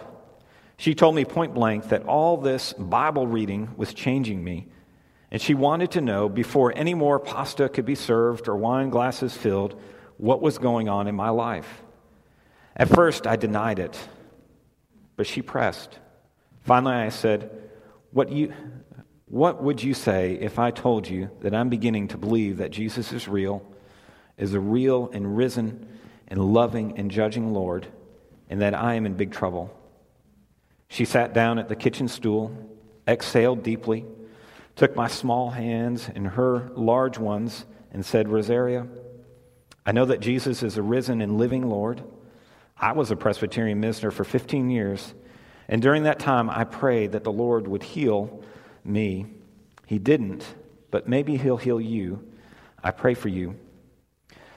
She 0.77 0.95
told 0.95 1.15
me 1.15 1.25
point 1.25 1.53
blank 1.53 1.89
that 1.89 2.05
all 2.05 2.37
this 2.37 2.71
Bible 2.73 3.27
reading 3.27 3.71
was 3.75 3.93
changing 3.93 4.41
me, 4.41 4.67
and 5.31 5.41
she 5.41 5.53
wanted 5.53 5.91
to 5.91 6.01
know 6.01 6.29
before 6.29 6.71
any 6.75 6.93
more 6.93 7.19
pasta 7.19 7.67
could 7.67 7.85
be 7.85 7.95
served 7.95 8.47
or 8.47 8.55
wine 8.55 8.89
glasses 8.89 9.35
filled 9.35 9.77
what 10.17 10.41
was 10.41 10.58
going 10.58 10.89
on 10.89 11.08
in 11.08 11.15
my 11.15 11.30
life. 11.30 11.84
At 12.75 12.89
first, 12.89 13.25
I 13.28 13.36
denied 13.36 13.80
it, 13.80 13.97
but 15.15 15.28
she 15.28 15.41
pressed. 15.41 15.97
Finally, 16.62 16.95
I 16.95 17.10
said, 17.10 17.49
What, 18.12 18.32
you, 18.32 18.54
what 19.25 19.63
would 19.63 19.82
you 19.82 19.93
say 19.93 20.34
if 20.34 20.60
I 20.60 20.71
told 20.71 21.08
you 21.08 21.30
that 21.41 21.54
I'm 21.54 21.69
beginning 21.69 22.10
to 22.10 22.17
believe 22.17 22.58
that 22.58 22.71
Jesus 22.71 23.13
is 23.13 23.28
real? 23.28 23.65
is 24.38 24.54
a 24.54 24.60
real 24.60 25.10
and 25.13 25.38
risen 25.38 25.88
and 26.28 26.54
loving 26.54 26.97
and 26.97 27.10
judging 27.12 27.54
Lord, 27.54 27.88
and 28.49 28.62
that 28.62 28.73
I 28.73 28.95
am 28.95 29.06
in 29.06 29.13
big 29.13 29.32
trouble. 29.32 29.73
She 30.88 31.06
sat 31.06 31.34
down 31.34 31.60
at 31.60 31.69
the 31.69 31.75
kitchen 31.75 32.08
stool, 32.08 32.56
exhaled 33.08 33.63
deeply, 33.63 34.06
took 34.75 34.95
my 34.95 35.08
small 35.08 35.51
hands 35.51 36.10
in 36.13 36.25
her 36.25 36.69
large 36.75 37.17
ones, 37.17 37.65
and 37.91 38.06
said, 38.06 38.28
Rosaria, 38.28 38.88
I 39.86 39.91
know 39.91 40.06
that 40.06 40.19
Jesus 40.19 40.63
is 40.63 40.78
a 40.78 40.82
risen 40.82 41.21
and 41.21 41.38
living 41.38 41.69
Lord. 41.69 42.04
I 42.78 42.93
was 42.93 43.12
a 43.12 43.15
Presbyterian 43.15 43.80
minister 43.80 44.12
for 44.12 44.24
15 44.24 44.69
years, 44.69 45.13
and 45.67 45.82
during 45.82 46.04
that 46.04 46.19
time 46.19 46.50
I 46.50 46.63
prayed 46.63 47.12
that 47.13 47.24
the 47.24 47.32
Lord 47.32 47.67
would 47.67 47.84
heal 47.84 48.43
me. 48.84 49.28
He 49.86 50.00
didn't, 50.00 50.43
but 50.91 51.08
maybe 51.08 51.38
He'll 51.38 51.58
heal 51.58 51.80
you. 51.80 52.28
I 52.84 52.91
pray 52.91 53.13
for 53.13 53.30
you. 53.30 53.56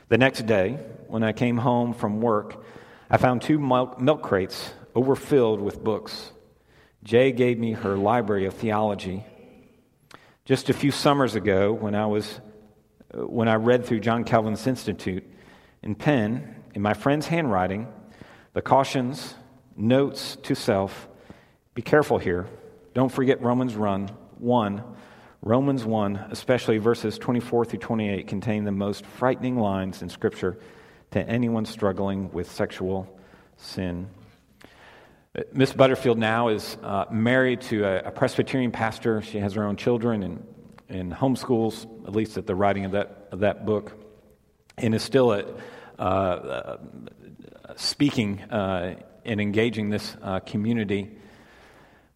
The 0.08 0.18
next 0.18 0.46
day, 0.46 0.78
when 1.06 1.22
I 1.22 1.32
came 1.32 1.58
home 1.58 1.92
from 1.92 2.20
work, 2.20 2.64
I 3.10 3.18
found 3.18 3.42
two 3.42 3.58
milk 3.58 4.22
crates 4.22 4.72
overfilled 4.94 5.60
with 5.60 5.84
books. 5.84 6.32
Jay 7.04 7.32
gave 7.32 7.58
me 7.58 7.72
her 7.72 7.96
library 7.96 8.46
of 8.46 8.54
theology. 8.54 9.24
Just 10.44 10.70
a 10.70 10.74
few 10.74 10.90
summers 10.90 11.34
ago, 11.34 11.72
when 11.72 11.94
I, 11.94 12.06
was, 12.06 12.40
when 13.12 13.48
I 13.48 13.54
read 13.54 13.84
through 13.84 14.00
John 14.00 14.24
Calvin's 14.24 14.66
Institute, 14.66 15.24
in 15.82 15.94
pen, 15.94 16.62
in 16.74 16.82
my 16.82 16.94
friend's 16.94 17.26
handwriting, 17.26 17.88
the 18.52 18.62
cautions, 18.62 19.34
notes 19.76 20.36
to 20.42 20.54
self 20.54 21.08
be 21.74 21.82
careful 21.82 22.18
here. 22.18 22.46
Don't 22.94 23.10
forget 23.10 23.40
Romans 23.40 23.76
run, 23.76 24.08
1 24.38 24.82
Romans 25.42 25.84
1, 25.84 26.16
especially 26.30 26.78
verses 26.78 27.16
24 27.16 27.66
through 27.66 27.78
28, 27.78 28.26
contain 28.26 28.64
the 28.64 28.72
most 28.72 29.06
frightening 29.06 29.56
lines 29.56 30.02
in 30.02 30.08
Scripture 30.08 30.58
to 31.12 31.20
anyone 31.28 31.64
struggling 31.64 32.32
with 32.32 32.50
sexual 32.50 33.08
sin. 33.56 34.08
Miss 35.52 35.72
Butterfield 35.72 36.18
now 36.18 36.48
is 36.48 36.76
uh, 36.82 37.04
married 37.12 37.60
to 37.62 37.84
a, 37.84 38.08
a, 38.08 38.10
Presbyterian 38.10 38.72
pastor. 38.72 39.22
She 39.22 39.38
has 39.38 39.54
her 39.54 39.64
own 39.64 39.76
children 39.76 40.24
and, 40.24 40.44
and 40.88 41.12
homeschools, 41.12 41.86
at 42.06 42.14
least 42.14 42.38
at 42.38 42.46
the 42.46 42.54
writing 42.54 42.84
of 42.84 42.92
that, 42.92 43.28
of 43.30 43.40
that 43.40 43.66
book, 43.66 43.92
and 44.76 44.94
is 44.94 45.02
still 45.02 45.32
a, 45.32 45.44
uh, 45.98 46.02
uh, 46.02 46.76
speaking 47.76 48.40
uh, 48.44 48.96
and 49.24 49.40
engaging 49.40 49.90
this 49.90 50.16
uh, 50.22 50.40
community. 50.40 51.10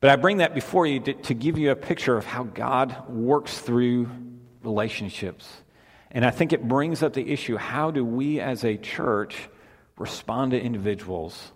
But 0.01 0.11
I 0.11 0.17
bring 0.17 0.39
that 0.39 0.55
before 0.55 0.87
you 0.87 1.01
to, 1.01 1.13
to 1.15 1.35
give 1.35 1.59
you 1.59 1.71
a 1.71 1.77
picture 1.77 2.17
of 2.17 2.25
how 2.25 2.45
God 2.45 3.09
works 3.09 3.59
through 3.59 4.09
relationships. 4.63 5.49
And 6.11 6.25
I 6.25 6.31
think 6.31 6.53
it 6.53 6.67
brings 6.67 7.03
up 7.03 7.13
the 7.13 7.33
issue 7.33 7.57
how 7.57 7.91
do 7.91 8.05
we 8.05 8.41
as 8.41 8.65
a 8.65 8.77
church 8.77 9.49
respond 9.97 10.53
to 10.53 10.61
individuals 10.61 11.53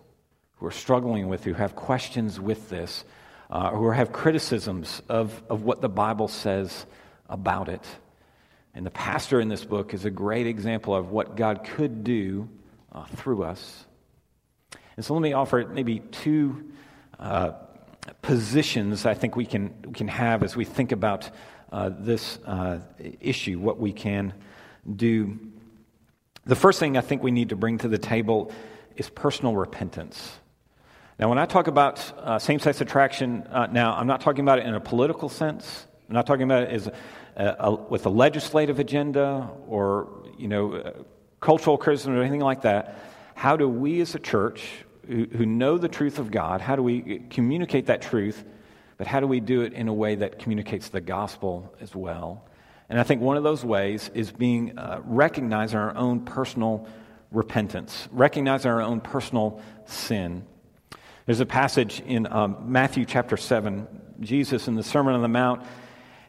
who 0.57 0.67
are 0.67 0.73
struggling 0.73 1.29
with, 1.29 1.45
who 1.45 1.55
have 1.55 1.77
questions 1.77 2.41
with 2.41 2.69
this, 2.69 3.05
uh, 3.51 3.71
who 3.71 3.91
have 3.91 4.13
criticisms 4.13 5.03
of, 5.09 5.43
of 5.49 5.63
what 5.63 5.81
the 5.81 5.89
Bible 5.89 6.29
says 6.29 6.87
about 7.29 7.69
it. 7.69 7.85
And 8.75 8.85
the 8.85 8.91
pastor 8.91 9.41
in 9.41 9.49
this 9.49 9.65
book 9.65 9.95
is 9.95 10.05
a 10.05 10.11
great 10.11 10.47
example 10.47 10.95
of 10.95 11.11
what 11.11 11.37
God 11.37 11.65
could 11.65 12.05
do 12.05 12.49
uh, 12.93 13.05
through 13.05 13.43
us. 13.45 13.87
And 14.97 15.05
so 15.05 15.15
let 15.15 15.23
me 15.23 15.33
offer 15.33 15.65
maybe 15.67 16.01
two 16.01 16.73
uh, 17.19 17.53
positions 18.23 19.07
I 19.07 19.15
think 19.15 19.37
we 19.37 19.47
can, 19.47 19.75
we 19.85 19.93
can 19.93 20.09
have 20.09 20.43
as 20.43 20.57
we 20.57 20.65
think 20.65 20.93
about 20.93 21.31
uh, 21.73 21.91
this 21.99 22.39
uh, 22.47 22.81
issue, 23.21 23.59
what 23.59 23.79
we 23.79 23.93
can 23.93 24.33
do. 24.95 25.39
The 26.45 26.55
first 26.55 26.79
thing 26.79 26.97
I 26.97 27.01
think 27.01 27.23
we 27.23 27.31
need 27.31 27.49
to 27.49 27.57
bring 27.57 27.79
to 27.79 27.89
the 27.89 27.99
table 27.99 28.53
is 28.97 29.11
personal 29.11 29.57
repentance. 29.57 30.33
Now, 31.19 31.29
when 31.29 31.39
I 31.39 31.47
talk 31.47 31.67
about 31.67 32.13
uh, 32.19 32.39
same 32.39 32.59
sex 32.59 32.81
attraction, 32.81 33.43
uh, 33.51 33.67
now 33.67 33.95
I'm 33.95 34.07
not 34.07 34.21
talking 34.21 34.43
about 34.43 34.59
it 34.59 34.67
in 34.67 34.75
a 34.75 34.81
political 34.81 35.29
sense. 35.29 35.87
I'm 36.09 36.15
not 36.15 36.27
talking 36.27 36.45
about 36.45 36.65
it 36.65 36.71
as 36.71 36.87
a, 36.87 37.57
a, 37.59 37.75
with 37.75 38.07
a 38.07 38.11
legislative 38.11 38.79
agenda 38.79 39.51
or 39.67 40.09
you 40.39 40.49
know 40.49 40.75
uh, 40.75 40.93
cultural 41.41 41.77
criticism 41.77 42.15
or 42.15 42.21
anything 42.21 42.41
like 42.41 42.63
that. 42.63 42.99
How 43.35 43.57
do 43.57 43.69
we 43.69 44.01
as 44.01 44.15
a 44.15 44.19
church 44.19 44.69
who, 45.07 45.27
who 45.27 45.47
know 45.47 45.79
the 45.79 45.89
truth 45.89 46.19
of 46.19 46.31
God, 46.31 46.61
how 46.61 46.77
do 46.77 46.83
we 46.83 47.23
communicate 47.31 47.87
that 47.87 48.03
truth, 48.03 48.45
but 48.97 49.07
how 49.07 49.21
do 49.21 49.27
we 49.27 49.41
do 49.41 49.63
it 49.63 49.73
in 49.73 49.89
a 49.89 49.95
way 49.95 50.15
that 50.17 50.39
communicates 50.39 50.89
the 50.89 51.01
gospel 51.01 51.75
as 51.81 51.95
well? 51.95 52.45
And 52.89 53.01
I 53.01 53.03
think 53.03 53.21
one 53.21 53.37
of 53.37 53.43
those 53.43 53.65
ways 53.65 54.11
is 54.15 54.31
being 54.31 54.79
uh, 54.79 55.01
recognizing 55.05 55.79
our 55.79 55.97
own 55.97 56.21
personal 56.21 56.87
repentance, 57.33 58.09
recognizing 58.13 58.71
our 58.71 58.81
own 58.81 59.01
personal 59.01 59.61
sin. 59.87 60.47
There's 61.27 61.41
a 61.41 61.47
passage 61.47 62.01
in 62.07 62.27
um, 62.33 62.57
Matthew 62.67 63.05
chapter 63.05 63.37
7, 63.37 63.87
Jesus 64.21 64.69
in 64.69 64.77
the 64.77 64.85
Sermon 64.85 65.15
on 65.15 65.23
the 65.23 65.29
Mount, 65.29 65.63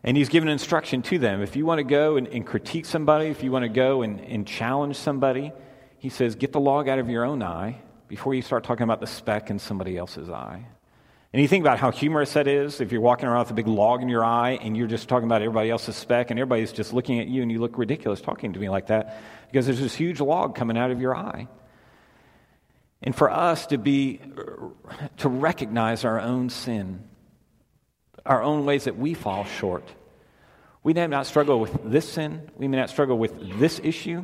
and 0.08 0.16
he's 0.16 0.30
given 0.30 0.48
instruction 0.48 1.02
to 1.02 1.20
them. 1.20 1.42
If 1.42 1.58
you 1.58 1.66
want 1.66 1.80
to 1.80 1.84
go 1.84 2.16
and, 2.16 2.30
and 2.30 2.48
critique 2.48 2.86
somebody, 2.86 3.26
if 3.26 3.44
you 3.44 3.52
want 3.52 3.64
to 3.64 3.70
go 3.70 4.04
and, 4.04 4.22
and 4.22 4.48
challenge 4.48 4.96
somebody, 4.96 5.52
he 5.98 6.08
says, 6.08 6.36
get 6.36 6.54
the 6.54 6.62
log 6.62 6.88
out 6.88 6.98
of 6.98 7.10
your 7.10 7.26
own 7.26 7.44
eye 7.44 7.82
before 8.08 8.34
you 8.34 8.42
start 8.42 8.64
talking 8.64 8.86
about 8.86 9.02
the 9.02 9.06
speck 9.06 9.50
in 9.50 9.60
somebody 9.60 9.98
else's 9.98 10.30
eye. 10.30 10.66
And 11.34 11.42
you 11.42 11.48
think 11.50 11.62
about 11.62 11.78
how 11.78 11.92
humorous 11.92 12.32
that 12.36 12.48
is 12.48 12.80
if 12.80 12.94
you're 12.94 13.02
walking 13.02 13.28
around 13.28 13.40
with 13.42 13.52
a 13.52 13.56
big 13.56 13.68
log 13.68 14.02
in 14.02 14.08
your 14.08 14.24
eye 14.24 14.52
and 14.62 14.78
you're 14.78 14.88
just 14.88 15.10
talking 15.10 15.26
about 15.26 15.42
everybody 15.42 15.70
else's 15.70 15.98
speck 15.98 16.32
and 16.32 16.40
everybody's 16.40 16.72
just 16.72 16.94
looking 16.94 17.20
at 17.20 17.28
you 17.28 17.42
and 17.42 17.52
you 17.52 17.60
look 17.60 17.78
ridiculous 17.78 18.22
talking 18.22 18.54
to 18.54 18.60
me 18.62 18.70
like 18.70 18.88
that 18.88 19.22
because 19.52 19.66
there's 19.66 19.82
this 19.82 19.94
huge 19.94 20.22
log 20.22 20.56
coming 20.56 20.78
out 20.78 20.90
of 20.90 21.02
your 21.02 21.18
eye. 21.18 21.50
And 23.04 23.14
for 23.14 23.30
us 23.30 23.66
to 23.68 23.78
be, 23.78 24.22
to 25.18 25.28
recognize 25.28 26.06
our 26.06 26.22
own 26.22 26.50
sin, 26.50 27.04
our 28.28 28.44
own 28.44 28.66
ways 28.66 28.84
that 28.84 28.98
we 28.98 29.14
fall 29.14 29.46
short. 29.46 29.90
We 30.88 30.94
may 30.94 31.06
not 31.06 31.26
struggle 31.26 31.60
with 31.60 31.78
this 31.84 32.10
sin, 32.10 32.50
we 32.56 32.70
may 32.70 32.78
not 32.78 32.90
struggle 32.90 33.18
with 33.18 33.60
this 33.60 33.82
issue, 33.84 34.24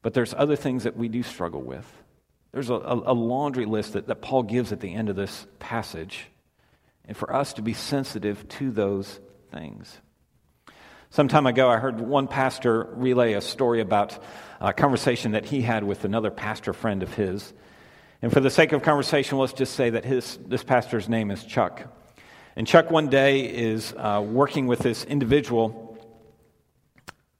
but 0.00 0.14
there's 0.14 0.32
other 0.32 0.54
things 0.54 0.84
that 0.84 0.96
we 0.96 1.08
do 1.08 1.24
struggle 1.24 1.60
with. 1.60 1.84
There's 2.52 2.70
a, 2.70 2.74
a, 2.74 3.12
laundry 3.12 3.66
list 3.66 3.94
that, 3.94 4.06
that 4.06 4.22
Paul 4.22 4.44
gives 4.44 4.70
at 4.70 4.78
the 4.78 4.94
end 4.94 5.08
of 5.08 5.16
this 5.16 5.44
passage, 5.58 6.26
and 7.04 7.16
for 7.16 7.34
us 7.34 7.54
to 7.54 7.62
be 7.62 7.72
sensitive 7.72 8.48
to 8.48 8.70
those 8.70 9.18
things. 9.50 9.98
Some 11.10 11.26
time 11.26 11.48
ago, 11.48 11.68
I 11.68 11.78
heard 11.78 12.00
one 12.00 12.28
pastor 12.28 12.86
relay 12.92 13.32
a 13.32 13.40
story 13.40 13.80
about 13.80 14.16
a 14.60 14.72
conversation 14.72 15.32
that 15.32 15.46
he 15.46 15.62
had 15.62 15.82
with 15.82 16.04
another 16.04 16.30
pastor 16.30 16.72
friend 16.72 17.02
of 17.02 17.12
his. 17.14 17.52
And 18.22 18.32
for 18.32 18.38
the 18.38 18.50
sake 18.50 18.70
of 18.70 18.84
conversation, 18.84 19.36
let's 19.36 19.52
just 19.52 19.74
say 19.74 19.90
that 19.90 20.04
his, 20.04 20.38
this 20.46 20.62
pastor's 20.62 21.08
name 21.08 21.32
is 21.32 21.42
Chuck. 21.42 21.92
And 22.54 22.68
Chuck 22.68 22.88
one 22.88 23.08
day 23.08 23.40
is 23.40 23.92
uh, 23.96 24.24
working 24.24 24.68
with 24.68 24.78
this 24.78 25.02
individual, 25.04 25.87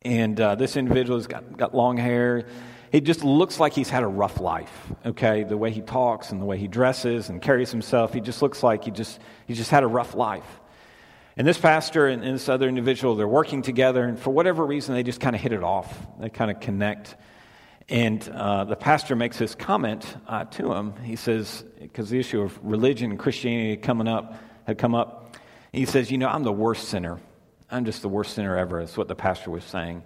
and 0.02 0.40
uh, 0.40 0.54
this 0.54 0.76
individual 0.76 1.18
has 1.18 1.26
got, 1.26 1.56
got 1.56 1.74
long 1.74 1.96
hair. 1.96 2.46
He 2.90 3.00
just 3.00 3.22
looks 3.22 3.60
like 3.60 3.72
he's 3.72 3.90
had 3.90 4.02
a 4.02 4.06
rough 4.06 4.40
life, 4.40 4.92
okay? 5.04 5.44
The 5.44 5.56
way 5.56 5.70
he 5.70 5.82
talks 5.82 6.30
and 6.30 6.40
the 6.40 6.46
way 6.46 6.56
he 6.56 6.68
dresses 6.68 7.28
and 7.28 7.42
carries 7.42 7.70
himself, 7.70 8.14
he 8.14 8.20
just 8.20 8.40
looks 8.40 8.62
like 8.62 8.84
he 8.84 8.90
just, 8.90 9.20
he 9.46 9.54
just 9.54 9.70
had 9.70 9.82
a 9.82 9.86
rough 9.86 10.14
life. 10.14 10.60
And 11.36 11.46
this 11.46 11.58
pastor 11.58 12.08
and, 12.08 12.24
and 12.24 12.34
this 12.34 12.48
other 12.48 12.68
individual, 12.68 13.14
they're 13.14 13.28
working 13.28 13.62
together, 13.62 14.04
and 14.04 14.18
for 14.18 14.30
whatever 14.30 14.64
reason, 14.64 14.94
they 14.94 15.02
just 15.02 15.20
kind 15.20 15.36
of 15.36 15.42
hit 15.42 15.52
it 15.52 15.62
off. 15.62 15.94
They 16.18 16.30
kind 16.30 16.50
of 16.50 16.60
connect. 16.60 17.14
And 17.88 18.26
uh, 18.28 18.64
the 18.64 18.76
pastor 18.76 19.14
makes 19.14 19.38
this 19.38 19.54
comment 19.54 20.16
uh, 20.26 20.44
to 20.44 20.72
him. 20.72 20.96
He 20.96 21.16
says, 21.16 21.64
because 21.80 22.10
the 22.10 22.18
issue 22.18 22.42
of 22.42 22.58
religion 22.62 23.10
and 23.10 23.18
Christianity 23.18 23.76
coming 23.76 24.08
up 24.08 24.34
had 24.66 24.78
come 24.78 24.94
up, 24.94 25.36
he 25.72 25.86
says, 25.86 26.10
"You 26.10 26.18
know, 26.18 26.28
I'm 26.28 26.42
the 26.42 26.52
worst 26.52 26.88
sinner. 26.88 27.18
I'm 27.70 27.84
just 27.84 28.02
the 28.02 28.08
worst 28.08 28.34
sinner 28.34 28.56
ever." 28.56 28.80
Is 28.80 28.96
what 28.96 29.08
the 29.08 29.14
pastor 29.14 29.50
was 29.50 29.64
saying. 29.64 30.02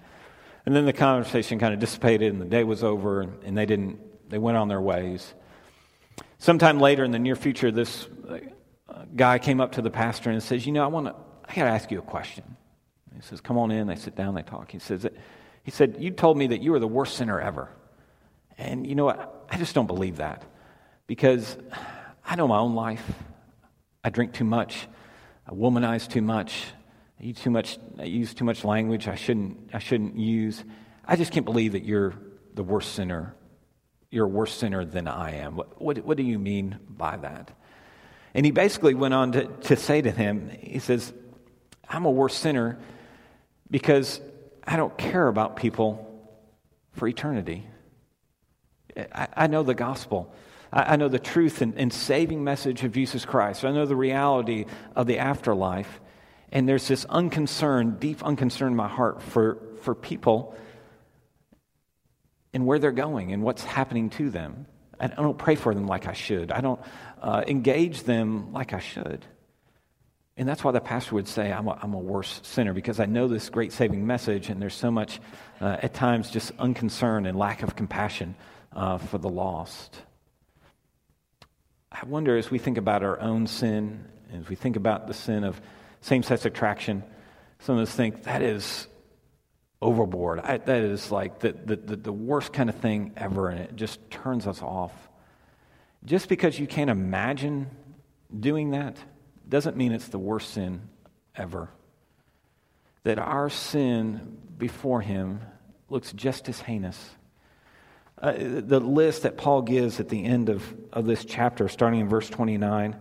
And 0.65 0.77
then 0.77 0.85
the 0.85 0.93
conversation 0.93 1.59
kind 1.59 1.75
of 1.75 1.81
dissipated, 1.81 2.33
and 2.33 2.41
the 2.41 2.47
day 2.47 2.65
was 2.65 2.85
over, 2.85 3.23
and 3.45 3.57
they 3.57 3.67
didn't. 3.67 3.99
They 4.29 4.39
went 4.39 4.57
on 4.57 4.69
their 4.69 4.81
ways. 4.81 5.35
Sometime 6.39 6.79
later 6.81 7.05
in 7.05 7.11
the 7.11 7.19
near 7.19 7.37
future, 7.37 7.71
this 7.71 8.07
uh, 8.29 8.39
guy 9.15 9.39
came 9.39 9.61
up 9.61 9.73
to 9.73 9.83
the 9.83 9.91
pastor 9.91 10.31
and 10.31 10.43
says, 10.43 10.67
"You 10.67 10.73
know, 10.73 10.85
I 10.85 10.89
want 10.89 11.07
to. 11.07 11.15
I 11.49 11.55
got 11.55 11.65
to 11.65 11.71
ask 11.71 11.91
you 11.91 11.99
a 11.99 12.03
question." 12.03 12.57
He 13.15 13.23
says, 13.23 13.41
"Come 13.41 13.59
on 13.59 13.71
in." 13.71 13.87
They 13.87 13.97
sit 13.97 14.17
down. 14.17 14.35
They 14.35 14.43
talk. 14.43 14.71
He 14.71 14.79
says. 14.79 15.07
He 15.63 15.71
said, 15.71 15.97
You 15.99 16.11
told 16.11 16.37
me 16.37 16.49
that 16.49 16.63
you 16.63 16.73
were 16.73 16.79
the 16.79 16.89
worst 16.89 17.17
sinner 17.17 17.41
ever. 17.41 17.69
And 18.59 18.87
you 18.87 18.95
know 18.95 19.05
what? 19.05 19.47
I 19.51 19.59
just 19.59 19.75
don't 19.75 19.87
believe 19.87 20.17
that 20.17 20.45
because 21.07 21.57
I 22.25 22.37
know 22.37 22.49
my 22.49 22.59
own 22.59 22.75
life. 22.75 23.05
I 24.05 24.11
drink 24.11 24.33
too 24.33 24.45
much, 24.45 24.89
I 25.47 25.53
womanize 25.53 26.09
too 26.09 26.23
much, 26.23 26.65
I 27.23 27.27
use 27.27 27.39
too 27.39 27.51
much, 27.51 27.79
I 28.01 28.05
use 28.05 28.35
too 28.35 28.45
much 28.45 28.65
language 28.65 29.07
I 29.07 29.15
shouldn't, 29.15 29.71
I 29.73 29.79
shouldn't 29.79 30.17
use. 30.17 30.65
I 31.05 31.15
just 31.15 31.31
can't 31.31 31.47
believe 31.47 31.73
that 31.73 31.85
you're 31.85 32.15
the 32.55 32.65
worst 32.65 32.95
sinner. 32.95 33.37
You're 34.11 34.27
a 34.27 34.29
worse 34.29 34.53
sinner 34.53 34.85
than 34.85 35.07
I 35.07 35.37
am. 35.37 35.55
What, 35.55 35.81
what, 35.81 35.99
what 35.99 36.17
do 36.17 36.25
you 36.25 36.39
mean 36.39 36.81
by 36.89 37.17
that? 37.17 37.53
And 38.35 38.45
he 38.45 38.51
basically 38.51 38.95
went 38.95 39.15
on 39.15 39.33
to, 39.33 39.45
to 39.45 39.77
say 39.77 40.03
to 40.03 40.11
him, 40.11 40.51
He 40.61 40.81
says, 40.81 41.13
I'm 41.89 42.07
a 42.07 42.11
worse 42.11 42.35
sinner 42.35 42.81
because 43.71 44.21
I 44.67 44.77
don't 44.77 44.97
care 44.99 45.29
about 45.29 45.57
people 45.57 46.09
for 46.95 47.07
eternity. 47.07 47.67
I, 48.97 49.29
I 49.37 49.47
know 49.47 49.63
the 49.63 49.75
gospel. 49.75 50.35
I, 50.73 50.95
I 50.95 50.97
know 50.97 51.09
the 51.09 51.21
truth 51.21 51.63
and, 51.63 51.75
and 51.77 51.93
saving 51.93 52.43
message 52.43 52.83
of 52.83 52.93
Jesus 52.93 53.25
Christ. 53.25 53.65
I 53.65 53.71
know 53.71 53.87
the 53.87 53.97
reality 53.97 54.67
of 54.97 55.07
the 55.07 55.19
afterlife. 55.19 56.01
And 56.53 56.69
there's 56.69 56.87
this 56.87 57.05
unconcern, 57.07 57.97
deep 57.99 58.23
unconcern 58.23 58.69
in 58.69 58.77
my 58.77 58.89
heart 58.89 59.23
for, 59.23 59.59
for 59.81 59.95
people 59.95 60.55
and 62.53 62.67
where 62.67 62.79
they're 62.79 62.93
going 62.93 63.33
and 63.33 63.43
what's 63.43 63.65
happening 63.65 64.11
to 64.11 64.29
them. 64.31 64.67
I 65.01 65.09
don't 65.09 65.39
pray 65.39 65.57
for 65.57 65.75
them 65.75 65.89
like 65.89 66.07
I 66.07 66.13
should. 66.13 66.53
I 66.53 66.61
don't 66.61 66.81
uh, 67.21 67.43
engage 67.47 68.05
them 68.05 68.53
like 68.53 68.73
I 68.73 68.79
should. 68.79 69.25
And 70.37 70.49
that's 70.49 70.63
why 70.63 70.71
the 70.73 70.81
pastor 70.81 71.15
would 71.17 71.27
say, 71.27 71.53
I'm 71.53 71.67
a, 71.67 71.79
I'm 71.83 71.95
a 71.95 71.99
worse 71.99 72.41
sinner, 72.43 72.73
because 72.73 73.01
I 73.01 73.07
know 73.07 73.29
this 73.29 73.51
great 73.51 73.73
saving 73.73 74.07
message, 74.07 74.49
and 74.49 74.63
there's 74.63 74.75
so 74.75 74.91
much, 74.91 75.21
uh, 75.61 75.79
at 75.83 75.93
times, 75.93 76.31
just 76.31 76.53
unconcern 76.59 77.27
and 77.27 77.37
lack 77.37 77.63
of 77.63 77.75
compassion 77.75 78.35
uh, 78.75 78.99
for 78.99 79.19
the 79.19 79.29
lost. 79.29 79.99
I 81.91 82.05
wonder 82.07 82.37
as 82.37 82.51
we 82.51 82.59
think 82.59 82.79
about 82.79 83.03
our 83.03 83.21
own 83.21 83.47
sin, 83.47 84.05
and 84.31 84.45
as 84.45 84.49
we 84.49 84.57
think 84.57 84.77
about 84.77 85.07
the 85.07 85.15
sin 85.15 85.45
of 85.45 85.61
same 86.03 86.23
sex 86.23 86.45
attraction, 86.45 87.03
some 87.61 87.79
of 87.79 87.83
us 87.83 87.95
think 87.95 88.25
that 88.25 88.43
is 88.43 88.87
overboard. 89.81 90.41
I, 90.41 90.59
that 90.59 90.83
is 90.83 91.11
like 91.11 91.41
the, 91.41 91.53
the, 91.53 91.97
the, 91.97 92.13
worst 92.13 92.53
kind 92.53 92.69
of 92.69 92.77
thing 92.77 93.13
ever, 93.17 93.49
and 93.49 93.61
it 93.61 93.77
just 93.77 93.99
turns 94.11 94.47
us 94.47 94.63
off. 94.63 94.93
Just 96.05 96.29
because 96.29 96.59
you 96.59 96.67
can't 96.67 96.91
imagine 96.91 97.71
doing 98.39 98.73
that 98.73 98.97
doesn't 99.49 99.77
mean 99.77 99.93
it's 99.93 100.09
the 100.09 100.19
worst 100.19 100.51
sin 100.51 100.83
ever. 101.37 101.71
That 103.05 103.19
our 103.19 103.49
sin 103.49 104.39
before 104.59 105.01
Him 105.01 105.41
looks 105.89 106.13
just 106.13 106.49
as 106.49 106.61
heinous. 106.61 106.99
uh, 108.21 108.35
the 108.37 108.81
list 108.81 109.23
that 109.23 109.37
Paul 109.37 109.63
gives 109.63 110.01
at 110.01 110.09
the 110.09 110.25
end 110.25 110.49
of, 110.49 110.65
of 110.93 111.07
this 111.07 111.25
chapter, 111.25 111.69
starting 111.69 112.01
in 112.01 112.09
verse 112.09 112.29
29. 112.29 112.97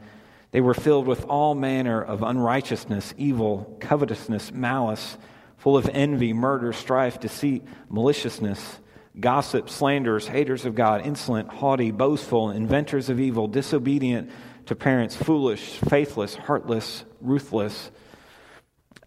They 0.51 0.61
were 0.61 0.73
filled 0.73 1.07
with 1.07 1.25
all 1.25 1.55
manner 1.55 2.01
of 2.01 2.23
unrighteousness, 2.23 3.13
evil, 3.17 3.77
covetousness, 3.79 4.51
malice, 4.51 5.17
full 5.57 5.77
of 5.77 5.89
envy, 5.93 6.33
murder, 6.33 6.73
strife, 6.73 7.19
deceit, 7.19 7.63
maliciousness, 7.89 8.79
gossip, 9.19 9.69
slanderers, 9.69 10.27
haters 10.27 10.65
of 10.65 10.75
God, 10.75 11.05
insolent, 11.05 11.49
haughty, 11.49 11.91
boastful, 11.91 12.49
inventors 12.49 13.09
of 13.09 13.19
evil, 13.19 13.47
disobedient 13.47 14.29
to 14.65 14.75
parents, 14.75 15.15
foolish, 15.15 15.77
faithless, 15.89 16.35
heartless, 16.35 17.05
ruthless. 17.21 17.91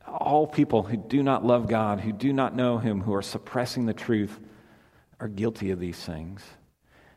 All 0.07 0.47
people 0.47 0.83
who 0.83 0.97
do 0.97 1.23
not 1.23 1.45
love 1.45 1.69
God, 1.69 2.01
who 2.01 2.13
do 2.13 2.33
not 2.33 2.55
know 2.55 2.79
Him, 2.79 3.01
who 3.01 3.15
are 3.15 3.23
suppressing 3.23 3.85
the 3.85 3.95
truth 3.95 4.39
are 5.21 5.29
guilty 5.29 5.71
of 5.73 5.81
these 5.81 5.99
things. 5.99 6.43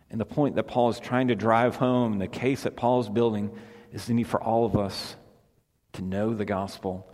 And 0.09 0.19
the 0.19 0.25
point 0.25 0.55
that 0.55 0.63
Paul 0.63 0.89
is 0.89 0.99
trying 0.99 1.27
to 1.27 1.35
drive 1.35 1.75
home, 1.75 2.17
the 2.17 2.27
case 2.27 2.63
that 2.63 2.75
Paul 2.75 3.01
is 3.01 3.09
building, 3.09 3.51
is 3.97 4.05
the 4.05 4.13
need 4.13 4.27
for 4.27 4.41
all 4.41 4.63
of 4.63 4.77
us 4.77 5.15
to 5.93 6.03
know 6.03 6.35
the 6.35 6.45
gospel, 6.45 7.11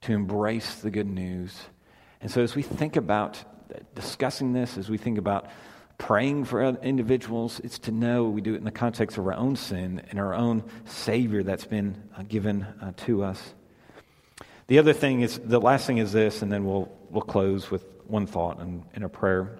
to 0.00 0.14
embrace 0.14 0.76
the 0.76 0.90
good 0.90 1.06
news. 1.06 1.54
And 2.22 2.30
so, 2.30 2.42
as 2.42 2.54
we 2.54 2.62
think 2.62 2.96
about 2.96 3.44
discussing 3.94 4.54
this, 4.54 4.78
as 4.78 4.88
we 4.88 4.96
think 4.96 5.18
about 5.18 5.48
praying 5.98 6.46
for 6.46 6.62
individuals, 6.62 7.60
it's 7.62 7.78
to 7.80 7.92
know 7.92 8.24
we 8.24 8.40
do 8.40 8.54
it 8.54 8.56
in 8.56 8.64
the 8.64 8.70
context 8.70 9.18
of 9.18 9.26
our 9.26 9.34
own 9.34 9.56
sin 9.56 10.00
and 10.08 10.18
our 10.18 10.32
own 10.32 10.64
Savior 10.86 11.42
that's 11.42 11.66
been 11.66 12.02
uh, 12.16 12.22
given 12.22 12.62
uh, 12.80 12.92
to 13.04 13.22
us. 13.24 13.52
The 14.68 14.78
other 14.78 14.94
thing 14.94 15.20
is, 15.20 15.38
the 15.38 15.60
last 15.60 15.86
thing 15.86 15.98
is 15.98 16.12
this, 16.12 16.40
and 16.40 16.50
then 16.50 16.64
we'll, 16.64 16.90
we'll 17.10 17.20
close 17.20 17.70
with 17.70 17.84
one 18.06 18.26
thought 18.26 18.58
and, 18.58 18.84
and 18.94 19.04
a 19.04 19.08
prayer. 19.10 19.58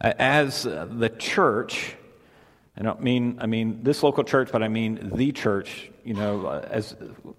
As 0.00 0.62
the 0.62 1.12
church, 1.18 1.96
I 2.76 2.82
don't 2.82 3.02
mean 3.02 3.38
I 3.40 3.46
mean 3.46 3.82
this 3.82 4.02
local 4.02 4.24
church, 4.24 4.50
but 4.50 4.62
I 4.62 4.68
mean 4.68 5.10
the 5.14 5.32
church. 5.32 5.90
You 6.04 6.14
know, 6.14 6.48
as 6.48 6.96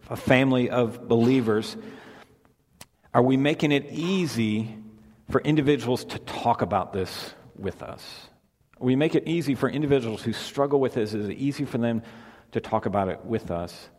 a 0.10 0.16
family 0.16 0.70
of 0.70 1.08
believers, 1.08 1.76
are 3.14 3.22
we 3.22 3.36
making 3.36 3.72
it 3.72 3.88
easy 3.92 4.76
for 5.30 5.42
individuals 5.42 6.06
to 6.06 6.20
talk 6.20 6.62
about 6.62 6.94
this 6.94 7.34
with 7.58 7.84
us? 7.84 8.04
We 8.80 8.96
make 8.96 9.16
it 9.16 9.28
easy 9.28 9.56
for 9.56 9.70
individuals 9.70 10.22
who 10.22 10.34
struggle 10.34 10.80
with 10.80 10.94
this. 10.94 11.14
Is 11.14 11.28
it 11.28 11.38
easy 11.38 11.66
for 11.66 11.78
them 11.78 12.04
to 12.52 12.62
talk 12.62 12.86
about 12.86 13.10
it 13.10 13.26
with 13.26 13.52
us? 13.52 13.90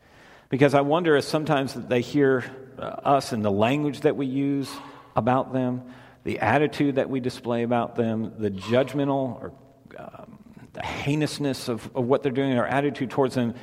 Because 0.49 0.75
I 0.75 0.83
wonder 0.83 1.16
if 1.16 1.25
sometimes 1.25 1.75
they 1.75 2.01
hear 2.01 2.44
uh, 2.79 2.83
us 2.83 3.33
and 3.33 3.44
the 3.44 3.51
language 3.51 4.01
that 4.01 4.16
we 4.16 4.27
use 4.27 4.70
about 5.16 5.53
them 5.53 5.83
the 6.25 6.38
attitude 6.40 6.97
that 6.97 7.09
we 7.09 7.20
display 7.20 7.62
about 7.62 7.97
them, 7.97 8.33
the 8.38 8.51
judgmental 8.51 9.40
or 9.40 9.53
um, 9.99 10.38
the 10.75 10.83
heinousness 10.83 11.69
of, 11.69 11.89
of 11.95 12.05
what 12.05 12.23
they're 12.23 12.33
doing, 12.33 12.59
our 12.59 12.67
attitude 12.67 13.11
towards 13.11 13.35
them, 13.35 13.55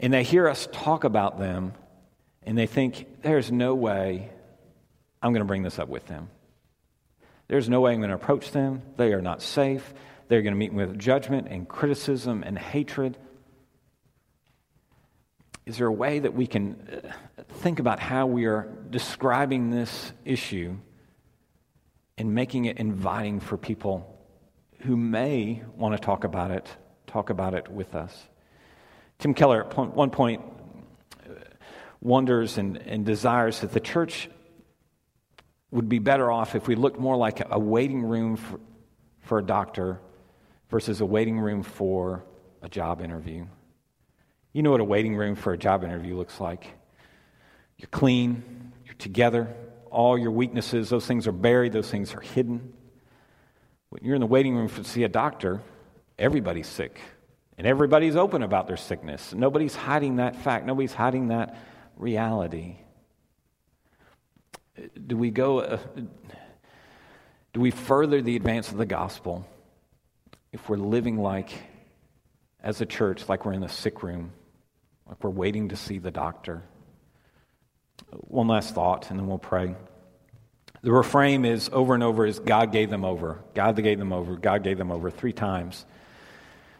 and 0.00 0.12
they 0.12 0.24
hear 0.24 0.48
us 0.48 0.68
talk 0.72 1.04
about 1.04 1.38
them, 1.38 1.74
and 2.42 2.58
they 2.58 2.66
think, 2.66 3.22
there's 3.22 3.52
no 3.52 3.74
way 3.74 4.30
I'm 5.22 5.32
going 5.32 5.42
to 5.42 5.46
bring 5.46 5.62
this 5.62 5.78
up 5.78 5.88
with 5.88 6.06
them. 6.06 6.28
There's 7.48 7.68
no 7.68 7.80
way 7.80 7.92
I'm 7.92 8.00
going 8.00 8.10
to 8.10 8.16
approach 8.16 8.50
them. 8.50 8.82
They 8.96 9.12
are 9.12 9.20
not 9.20 9.42
safe. 9.42 9.94
They're 10.28 10.42
going 10.42 10.54
to 10.54 10.58
meet 10.58 10.72
me 10.72 10.86
with 10.86 10.98
judgment 10.98 11.48
and 11.50 11.68
criticism 11.68 12.42
and 12.42 12.58
hatred. 12.58 13.18
Is 15.66 15.76
there 15.76 15.86
a 15.86 15.92
way 15.92 16.18
that 16.18 16.34
we 16.34 16.46
can 16.46 17.12
uh, 17.38 17.42
think 17.60 17.78
about 17.78 18.00
how 18.00 18.26
we 18.26 18.46
are 18.46 18.68
describing 18.90 19.70
this 19.70 20.12
issue 20.24 20.76
and 22.18 22.34
making 22.34 22.64
it 22.64 22.78
inviting 22.78 23.38
for 23.38 23.56
people 23.56 24.11
who 24.82 24.96
may 24.96 25.62
want 25.76 25.94
to 25.94 26.04
talk 26.04 26.24
about 26.24 26.50
it, 26.50 26.66
talk 27.06 27.30
about 27.30 27.54
it 27.54 27.68
with 27.68 27.94
us. 27.94 28.28
Tim 29.18 29.34
Keller 29.34 29.64
at 29.64 29.76
one 29.76 30.10
point 30.10 30.42
uh, 31.24 31.34
wonders 32.00 32.58
and, 32.58 32.76
and 32.78 33.06
desires 33.06 33.60
that 33.60 33.72
the 33.72 33.80
church 33.80 34.28
would 35.70 35.88
be 35.88 36.00
better 36.00 36.30
off 36.30 36.54
if 36.54 36.66
we 36.66 36.74
looked 36.74 36.98
more 36.98 37.16
like 37.16 37.42
a 37.48 37.58
waiting 37.58 38.02
room 38.02 38.36
for, 38.36 38.60
for 39.20 39.38
a 39.38 39.42
doctor 39.42 40.00
versus 40.68 41.00
a 41.00 41.06
waiting 41.06 41.38
room 41.38 41.62
for 41.62 42.24
a 42.60 42.68
job 42.68 43.00
interview. 43.00 43.46
You 44.52 44.62
know 44.62 44.72
what 44.72 44.80
a 44.80 44.84
waiting 44.84 45.16
room 45.16 45.36
for 45.36 45.52
a 45.52 45.58
job 45.58 45.84
interview 45.84 46.16
looks 46.16 46.40
like. 46.40 46.66
You're 47.78 47.88
clean, 47.88 48.72
you're 48.84 48.94
together, 48.94 49.54
all 49.90 50.18
your 50.18 50.30
weaknesses, 50.30 50.90
those 50.90 51.06
things 51.06 51.26
are 51.26 51.32
buried, 51.32 51.72
those 51.72 51.90
things 51.90 52.14
are 52.14 52.20
hidden. 52.20 52.72
When 53.92 54.02
you're 54.04 54.14
in 54.14 54.22
the 54.22 54.26
waiting 54.26 54.56
room 54.56 54.70
to 54.70 54.84
see 54.84 55.04
a 55.04 55.08
doctor, 55.08 55.60
everybody's 56.18 56.66
sick. 56.66 56.98
And 57.58 57.66
everybody's 57.66 58.16
open 58.16 58.42
about 58.42 58.66
their 58.66 58.78
sickness. 58.78 59.34
Nobody's 59.34 59.74
hiding 59.74 60.16
that 60.16 60.34
fact, 60.34 60.64
nobody's 60.64 60.94
hiding 60.94 61.28
that 61.28 61.58
reality. 61.98 62.76
Do 65.06 65.18
we 65.18 65.30
go, 65.30 65.60
uh, 65.60 65.78
do 67.52 67.60
we 67.60 67.70
further 67.70 68.22
the 68.22 68.34
advance 68.34 68.70
of 68.70 68.78
the 68.78 68.86
gospel 68.86 69.46
if 70.52 70.70
we're 70.70 70.78
living 70.78 71.18
like, 71.18 71.50
as 72.62 72.80
a 72.80 72.86
church, 72.86 73.28
like 73.28 73.44
we're 73.44 73.52
in 73.52 73.60
the 73.60 73.68
sick 73.68 74.02
room, 74.02 74.32
like 75.06 75.22
we're 75.22 75.28
waiting 75.28 75.68
to 75.68 75.76
see 75.76 75.98
the 75.98 76.10
doctor? 76.10 76.62
One 78.10 78.48
last 78.48 78.74
thought, 78.74 79.10
and 79.10 79.18
then 79.18 79.26
we'll 79.26 79.36
pray. 79.36 79.74
The 80.82 80.92
refrain 80.92 81.44
is 81.44 81.70
over 81.72 81.94
and 81.94 82.02
over 82.02 82.26
is 82.26 82.40
God 82.40 82.72
gave 82.72 82.90
them 82.90 83.04
over. 83.04 83.38
God 83.54 83.76
gave 83.76 83.98
them 83.98 84.12
over. 84.12 84.36
God 84.36 84.64
gave 84.64 84.78
them 84.78 84.90
over 84.90 85.10
three 85.10 85.32
times. 85.32 85.84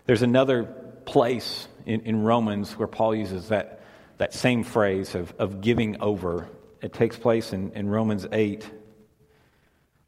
There's 0.07 0.23
another 0.23 0.65
place 1.05 1.69
in, 1.87 2.01
in 2.01 2.23
Romans 2.23 2.73
where 2.73 2.89
Paul 2.89 3.15
uses 3.15 3.49
that, 3.49 3.81
that 4.19 4.35
same 4.35 4.65
phrase 4.65 5.15
of, 5.15 5.33
of 5.39 5.61
giving 5.61 6.01
over. 6.01 6.49
It 6.81 6.93
takes 6.93 7.17
place 7.17 7.53
in, 7.53 7.73
in 7.73 7.89
Romans 7.89 8.27
8. 8.31 8.69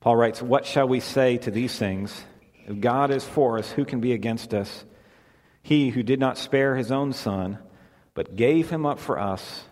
Paul 0.00 0.16
writes, 0.16 0.42
What 0.42 0.66
shall 0.66 0.88
we 0.88 0.98
say 0.98 1.38
to 1.38 1.52
these 1.52 1.78
things? 1.78 2.24
If 2.66 2.80
God 2.80 3.12
is 3.12 3.24
for 3.24 3.58
us, 3.58 3.70
who 3.70 3.84
can 3.84 4.00
be 4.00 4.12
against 4.12 4.54
us? 4.54 4.84
He 5.62 5.90
who 5.90 6.02
did 6.02 6.18
not 6.18 6.36
spare 6.36 6.74
his 6.74 6.90
own 6.90 7.12
son, 7.12 7.58
but 8.12 8.34
gave 8.34 8.70
him 8.70 8.86
up 8.86 8.98
for 8.98 9.20
us 9.20 9.62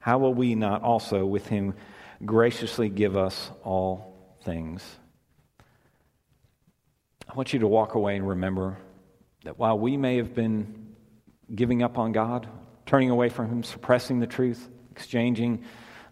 how 0.00 0.18
will 0.18 0.34
we 0.34 0.54
not 0.54 0.82
also 0.82 1.24
with 1.26 1.46
him 1.46 1.74
graciously 2.24 2.88
give 2.88 3.16
us 3.16 3.50
all 3.64 4.36
things? 4.42 4.82
I 7.28 7.34
want 7.34 7.52
you 7.52 7.60
to 7.60 7.66
walk 7.66 7.94
away 7.94 8.16
and 8.16 8.28
remember 8.28 8.78
that 9.44 9.58
while 9.58 9.78
we 9.78 9.96
may 9.96 10.16
have 10.16 10.34
been 10.34 10.94
giving 11.54 11.82
up 11.82 11.98
on 11.98 12.12
God, 12.12 12.48
turning 12.86 13.10
away 13.10 13.28
from 13.28 13.48
him, 13.48 13.62
suppressing 13.62 14.20
the 14.20 14.26
truth, 14.26 14.68
exchanging 14.90 15.64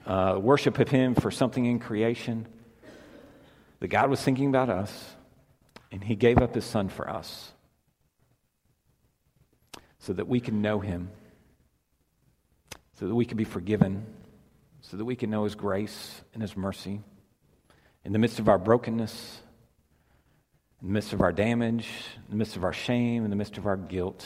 uh, 0.07 0.39
worship 0.41 0.79
of 0.79 0.89
him 0.89 1.15
for 1.15 1.31
something 1.31 1.65
in 1.65 1.79
creation, 1.79 2.47
that 3.81 3.89
God 3.89 4.11
was 4.11 4.21
thinking 4.23 4.49
about 4.49 4.71
us 4.71 5.15
and 5.91 6.03
he 6.03 6.15
gave 6.15 6.39
up 6.39 6.55
his 6.55 6.65
son 6.65 6.89
for 6.89 7.09
us 7.09 7.53
so 9.99 10.13
that 10.13 10.29
we 10.29 10.41
can 10.41 10.63
know 10.63 10.81
him 10.81 11.11
so 12.99 13.07
that 13.07 13.15
we 13.15 13.25
can 13.25 13.37
be 13.37 13.45
forgiven, 13.45 14.07
so 14.91 14.97
that 14.97 15.05
we 15.05 15.17
can 15.17 15.31
know 15.31 15.45
His 15.45 15.55
grace 15.55 16.23
and 16.33 16.43
His 16.43 16.57
mercy. 16.57 17.01
In 18.05 18.13
the 18.13 18.19
midst 18.19 18.39
of 18.39 18.49
our 18.49 18.59
brokenness, 18.59 19.41
in 20.81 20.89
the 20.89 20.93
midst 20.93 21.13
of 21.13 21.21
our 21.21 21.33
damage, 21.33 21.89
in 22.17 22.31
the 22.31 22.37
midst 22.37 22.57
of 22.57 22.63
our 22.63 22.73
shame, 22.73 23.25
in 23.25 23.31
the 23.31 23.37
midst 23.37 23.59
of 23.59 23.67
our 23.67 23.77
guilt, 23.77 24.25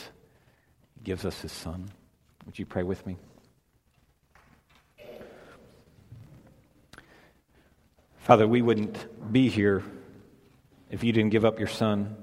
He 0.95 1.01
gives 1.03 1.25
us 1.25 1.41
His 1.41 1.53
Son. 1.53 1.91
Would 2.45 2.59
you 2.59 2.67
pray 2.67 2.83
with 2.83 3.07
me? 3.07 3.17
Father, 8.19 8.47
we 8.47 8.61
wouldn't 8.61 9.33
be 9.33 9.49
here 9.49 9.83
if 10.91 11.03
you 11.03 11.13
didn't 11.13 11.31
give 11.31 11.47
up 11.47 11.59
your 11.59 11.69
Son. 11.69 12.17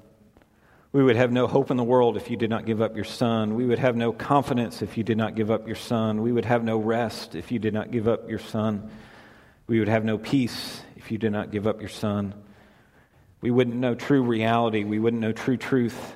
We 0.94 1.04
would 1.04 1.18
have 1.18 1.32
no 1.32 1.48
hope 1.48 1.70
in 1.70 1.78
the 1.78 1.84
world 1.84 2.16
if 2.16 2.30
you 2.30 2.38
did 2.38 2.50
not 2.50 2.66
give 2.66 2.82
up 2.82 2.96
your 2.96 3.06
son. 3.06 3.56
We 3.56 3.66
would 3.66 3.80
have 3.80 3.96
no 3.96 4.14
confidence 4.14 4.82
if 4.82 4.98
you 4.98 5.04
did 5.04 5.18
not 5.18 5.36
give 5.36 5.52
up 5.52 5.68
your 5.68 5.76
son. 5.76 6.22
We 6.22 6.32
would 6.32 6.46
have 6.46 6.64
no 6.64 6.78
rest 6.78 7.36
if 7.36 7.52
you 7.52 7.60
did 7.60 7.74
not 7.74 7.92
give 7.92 8.08
up 8.08 8.30
your 8.30 8.40
son. 8.40 8.90
We 9.68 9.80
would 9.80 9.90
have 9.90 10.06
no 10.06 10.18
peace 10.18 10.82
if 10.96 11.12
you 11.12 11.18
did 11.18 11.32
not 11.32 11.52
give 11.52 11.68
up 11.68 11.82
your 11.82 11.90
son. 11.90 12.34
We 13.42 13.52
wouldn't 13.52 13.76
know 13.76 13.96
true 13.96 14.24
reality. 14.24 14.86
We 14.86 14.98
wouldn't 14.98 15.22
know 15.22 15.34
true 15.34 15.58
truth. 15.58 16.16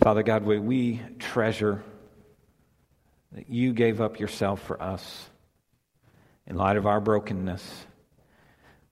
Father 0.00 0.22
God, 0.22 0.44
we 0.44 1.02
treasure 1.18 1.82
that 3.32 3.50
you 3.50 3.72
gave 3.72 4.00
up 4.00 4.18
yourself 4.18 4.62
for 4.62 4.80
us 4.80 5.28
in 6.46 6.56
light 6.56 6.76
of 6.76 6.86
our 6.86 7.00
brokenness. 7.00 7.86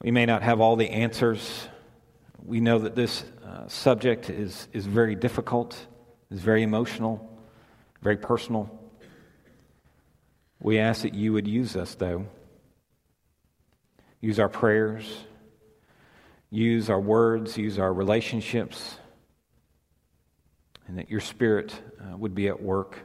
We 0.02 0.10
may 0.10 0.26
not 0.26 0.42
have 0.42 0.60
all 0.60 0.76
the 0.76 0.90
answers 0.90 1.68
we 2.44 2.60
know 2.60 2.78
that 2.78 2.94
this 2.94 3.24
uh, 3.44 3.68
subject 3.68 4.30
is, 4.30 4.68
is 4.72 4.86
very 4.86 5.14
difficult, 5.14 5.86
is 6.30 6.40
very 6.40 6.62
emotional, 6.62 7.38
very 8.02 8.16
personal. 8.16 8.70
We 10.60 10.78
ask 10.78 11.02
that 11.02 11.14
you 11.14 11.32
would 11.32 11.46
use 11.46 11.76
us, 11.76 11.94
though. 11.94 12.26
Use 14.20 14.38
our 14.40 14.48
prayers, 14.48 15.24
use 16.50 16.90
our 16.90 17.00
words, 17.00 17.56
use 17.56 17.78
our 17.78 17.92
relationships, 17.92 18.96
and 20.88 20.98
that 20.98 21.10
your 21.10 21.20
Spirit 21.20 21.80
uh, 22.00 22.16
would 22.16 22.34
be 22.34 22.48
at 22.48 22.60
work 22.60 22.98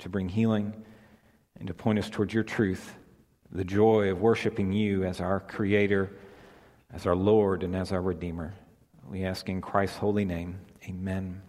to 0.00 0.08
bring 0.08 0.28
healing 0.28 0.74
and 1.58 1.68
to 1.68 1.74
point 1.74 1.98
us 1.98 2.10
towards 2.10 2.34
your 2.34 2.42
truth, 2.42 2.94
the 3.50 3.64
joy 3.64 4.10
of 4.10 4.20
worshiping 4.20 4.72
you 4.72 5.04
as 5.04 5.20
our 5.20 5.40
Creator 5.40 6.12
as 6.92 7.06
our 7.06 7.16
Lord 7.16 7.62
and 7.62 7.74
as 7.74 7.92
our 7.92 8.00
Redeemer. 8.00 8.54
We 9.08 9.24
ask 9.24 9.48
in 9.48 9.60
Christ's 9.60 9.98
holy 9.98 10.24
name, 10.24 10.58
amen. 10.88 11.42